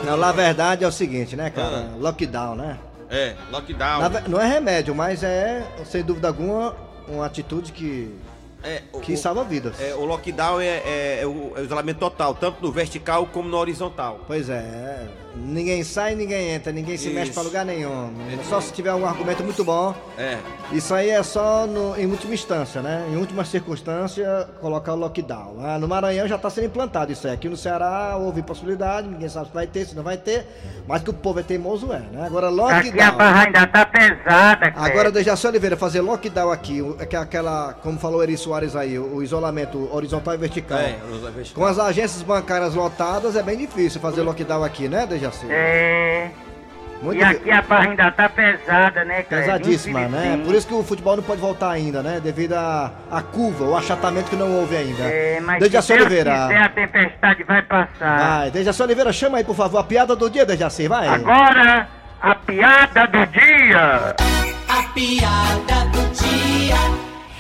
Não, 0.05 0.17
lá 0.17 0.29
a 0.29 0.33
verdade 0.33 0.85
é 0.85 0.87
o 0.89 0.93
seguinte, 0.93 1.35
né, 1.37 1.49
cara? 1.51 1.89
Lockdown, 1.99 2.55
né? 2.55 2.79
É, 3.11 3.35
lockdown. 3.51 4.01
Na 4.09 4.21
não 4.29 4.41
é 4.41 4.47
remédio, 4.47 4.95
mas 4.95 5.23
é, 5.23 5.65
sem 5.87 6.03
dúvida 6.03 6.29
alguma, 6.29 6.75
uma 7.09 7.25
atitude 7.27 7.73
que, 7.73 8.15
É, 8.63 8.83
o- 8.93 9.01
que 9.01 9.17
salva 9.17 9.43
vidas. 9.45 9.81
É, 9.81 9.95
o 9.95 10.05
lockdown 10.05 10.61
é, 10.61 10.67
é- 10.67 11.19
é 11.23 11.27
o, 11.27 11.53
é 11.57 11.61
o 11.61 11.65
isolamento 11.65 11.99
total, 11.99 12.35
tanto 12.35 12.63
no 12.63 12.71
vertical 12.71 13.27
como 13.27 13.49
no 13.49 13.57
horizontal. 13.57 14.21
Pois 14.27 14.49
é, 14.51 15.07
ninguém 15.35 15.83
sai, 15.85 16.15
ninguém 16.15 16.51
entra, 16.51 16.73
ninguém 16.73 16.97
se 16.97 17.09
mexe 17.09 17.25
Isso. 17.31 17.35
pra 17.35 17.43
lugar 17.43 17.65
nenhum. 17.65 18.13
Só 18.49 18.61
se 18.61 18.73
tiver 18.73 18.93
um 18.95 19.07
argumento 19.07 19.43
muito 19.43 19.65
bom. 19.65 19.95
É. 20.19 20.39
Isso 20.73 20.95
aí 20.95 21.11
é 21.11 21.23
só 21.23 21.67
no- 21.67 21.97
em 21.99 22.07
última 22.07 22.35
instância, 22.35 22.81
né? 22.83 23.07
Em 23.13 23.17
última 23.17 23.45
circunstância, 23.45 24.49
colocar 24.61 24.93
o 24.93 24.97
lockdown. 24.97 25.57
Ah, 25.65 25.79
no 25.79 25.89
Maranhão 25.89 26.27
já 26.29 26.37
está 26.37 26.51
sendo 26.51 26.67
implantado 26.67 27.13
isso 27.13 27.27
aí. 27.27 27.33
Aqui 27.35 27.49
no 27.49 27.57
Ceará 27.57 28.17
houve 28.19 28.43
possibilidade, 28.43 29.09
ninguém 29.09 29.29
sabe 29.29 29.47
se 29.49 29.55
vai 29.55 29.67
ter, 29.67 29.87
se 29.87 29.95
não 29.97 30.03
vai 30.03 30.17
ter. 30.17 30.47
Mas 30.87 31.03
que 31.03 31.11
o 31.11 31.15
povo 31.15 31.41
é 31.41 31.43
teimoso 31.43 31.93
é, 31.93 31.99
né? 31.99 32.27
Agora 32.27 32.49
Aqui 32.49 32.61
a 32.61 32.63
lockdown. 32.65 33.17
barra 33.17 33.45
ainda 33.47 33.67
tá 33.67 33.87
pesada, 33.87 34.71
Kleber. 34.71 34.91
Agora, 34.93 35.11
Dejaci 35.11 35.47
Oliveira, 35.47 35.77
fazer 35.77 36.01
lockdown 36.01 36.51
aqui, 36.51 36.81
é 36.99 37.07
que 37.07 37.17
é 37.17 37.19
aquela, 37.19 37.73
como 37.75 37.99
falou 37.99 38.23
Eri 38.23 38.37
Soares 38.37 38.75
aí, 38.77 38.99
o, 38.99 39.23
isolamento 39.23 39.89
horizontal 39.95 40.35
e 40.35 40.37
vertical. 40.37 40.79
É, 40.79 40.99
vertical. 41.35 41.63
Com 41.63 41.65
as 41.69 41.79
agências 41.79 42.23
bancárias 42.23 42.75
lotadas 42.75 43.37
é 43.37 43.43
bem 43.43 43.57
difícil 43.57 44.01
fazer 44.01 44.23
lockdown 44.23 44.63
aqui, 44.65 44.89
né, 44.89 45.07
Dejaci? 45.07 45.22
É. 45.49 46.29
Muito 47.03 47.19
e 47.19 47.25
aqui 47.25 47.51
a 47.51 47.61
barra 47.63 47.91
ainda 47.91 48.11
tá 48.13 48.29
pesada, 48.29 49.05
né, 49.05 49.25
Kleber? 49.25 49.45
Pesadíssima, 49.47 50.07
né? 50.07 50.41
Por 50.45 50.55
isso 50.55 50.69
que 50.69 50.75
o 50.75 50.85
futebol 50.85 51.17
não 51.17 51.23
pode 51.25 51.41
voltar 51.41 51.71
ainda, 51.71 52.01
né? 52.01 52.21
Devido 52.23 52.53
à 52.55 53.23
curva, 53.33 53.65
o 53.65 53.77
achatamento 53.77 54.31
que 54.31 54.37
não 54.37 54.53
houve 54.61 54.77
ainda. 54.77 55.03
É, 55.03 55.41
mas 55.41 55.59
Dejaci 55.59 55.89
se 55.89 55.93
Deus 55.95 56.07
Oliveira. 56.07 56.31
quiser, 56.31 56.63
a 56.63 56.69
tempestade 56.69 57.43
vai 57.43 57.63
passar. 57.63 58.39
Vai, 58.39 58.51
Dejaci 58.53 58.83
Oliveira, 58.83 59.13
chama 59.13 59.39
aí, 59.39 59.45
por 59.45 59.57
favor, 59.57 59.79
a 59.79 59.85
piada 59.85 60.15
do 60.15 60.31
dia, 60.31 60.47
Dejaci, 60.47 60.87
vai. 60.87 61.09
Agora, 61.09 61.89
a 62.21 62.35
piada 62.37 63.07
do 63.09 63.27
dia. 63.27 64.15
A 64.69 64.83
piada 64.95 65.85
do 65.91 66.09
dia. 66.13 66.77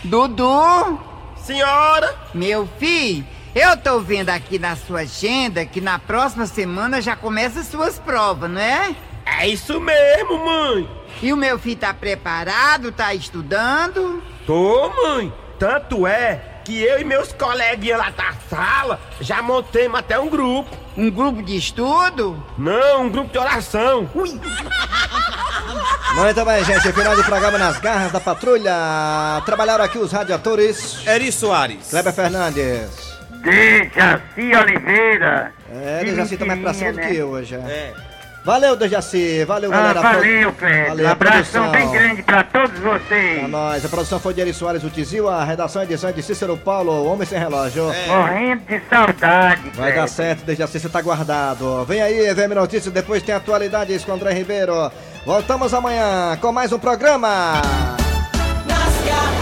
Dudu! 0.03 0.99
Senhora! 1.37 2.13
Meu 2.35 2.67
filho, 2.79 3.25
eu 3.55 3.77
tô 3.77 4.01
vendo 4.01 4.31
aqui 4.31 4.59
na 4.59 4.77
sua 4.77 5.01
agenda 5.01 5.65
que 5.65 5.81
na 5.81 5.99
próxima 5.99 6.47
semana 6.47 7.03
já 7.03 7.15
começa 7.15 7.61
as 7.61 7.67
suas 7.67 7.99
provas, 7.99 8.51
não 8.51 8.61
é? 8.61 8.95
É 9.25 9.47
isso 9.47 9.81
mesmo, 9.81 10.45
mãe! 10.45 10.89
E 11.23 11.33
o 11.33 11.37
meu 11.37 11.59
filho 11.59 11.77
tá 11.77 11.95
preparado, 11.95 12.91
tá 12.91 13.15
estudando? 13.15 14.23
Tô, 14.47 14.91
mãe. 15.03 15.33
Tanto 15.59 16.07
é 16.07 16.53
que 16.65 16.83
eu 16.83 17.01
e 17.01 17.05
meus 17.05 17.33
coleguinhas 17.33 17.99
lá 17.99 18.11
da 18.11 18.33
sala 18.49 19.01
já 19.21 19.43
montemos 19.43 19.99
até 19.99 20.19
um 20.19 20.29
grupo. 20.29 20.71
Um 20.97 21.11
grupo 21.11 21.43
de 21.43 21.57
estudo? 21.57 22.43
Não, 22.59 23.03
um 23.03 23.11
grupo 23.11 23.33
de 23.33 23.39
oração. 23.39 24.11
Muito 24.15 24.41
bem, 26.45 26.65
gente, 26.65 26.93
final 26.93 27.17
de 27.17 27.23
programa 27.23 27.59
nas 27.59 27.79
garras 27.79 28.13
da 28.13 28.21
patrulha. 28.21 28.73
Trabalharam 29.47 29.85
aqui 29.85 29.99
os 29.99 30.13
radiadores. 30.13 31.07
Eri 31.07 31.31
Soares. 31.31 31.91
Kleber 31.91 32.13
Fernandes. 32.13 33.12
Dejaci 33.43 34.55
Oliveira. 34.57 35.53
É, 35.75 36.05
Dejaci 36.05 36.37
tá 36.37 36.45
mais 36.45 36.61
pra 36.61 36.75
cima 36.75 36.93
mentirinha, 36.93 37.09
do 37.09 37.13
que 37.13 37.19
né? 37.19 37.23
eu 37.23 37.29
hoje. 37.31 37.55
É. 37.55 37.59
É. 37.59 37.93
Valeu, 38.45 38.75
Dejaci. 38.75 39.45
Valeu, 39.45 39.73
Ah, 39.73 39.77
galera. 39.77 40.01
valeu. 40.01 40.53
Valeu, 40.89 41.07
um 41.07 41.11
abração 41.11 41.71
bem 41.71 41.89
grande 41.93 42.23
pra 42.25 42.43
todos 42.43 42.77
vocês. 42.81 43.39
Pra 43.39 43.49
nós. 43.49 43.85
A 43.85 43.89
produção 43.89 44.19
foi 44.19 44.35
de 44.35 44.41
Eri 44.41 44.53
Soares, 44.53 44.83
o 44.83 44.91
Tizil. 44.91 45.29
A 45.29 45.45
redação 45.45 45.81
e 45.83 45.85
edição 45.85 46.11
é 46.11 46.13
de 46.13 46.23
Cícero 46.25 46.57
Paulo, 46.57 47.05
Homem 47.07 47.25
Sem 47.25 47.39
Relógio. 47.39 47.85
Morrendo 48.09 48.63
de 48.67 48.81
saudade, 48.91 49.63
Vai 49.75 49.91
dar 49.91 49.93
Kleber. 49.93 50.09
certo, 50.09 50.45
Dejaci, 50.45 50.81
você 50.81 50.89
tá 50.89 51.01
guardado. 51.01 51.85
Vem 51.85 52.03
aí, 52.03 52.35
VM 52.35 52.53
Notícias, 52.55 52.93
depois 52.93 53.23
tem 53.23 53.33
atualidades 53.35 54.05
com 54.05 54.13
André 54.13 54.33
Ribeiro. 54.33 54.91
Voltamos 55.25 55.73
amanhã 55.73 56.37
com 56.41 56.51
mais 56.51 56.73
um 56.73 56.81
programa. 56.81 57.63
Nas 58.67 59.07
garras 59.07 59.42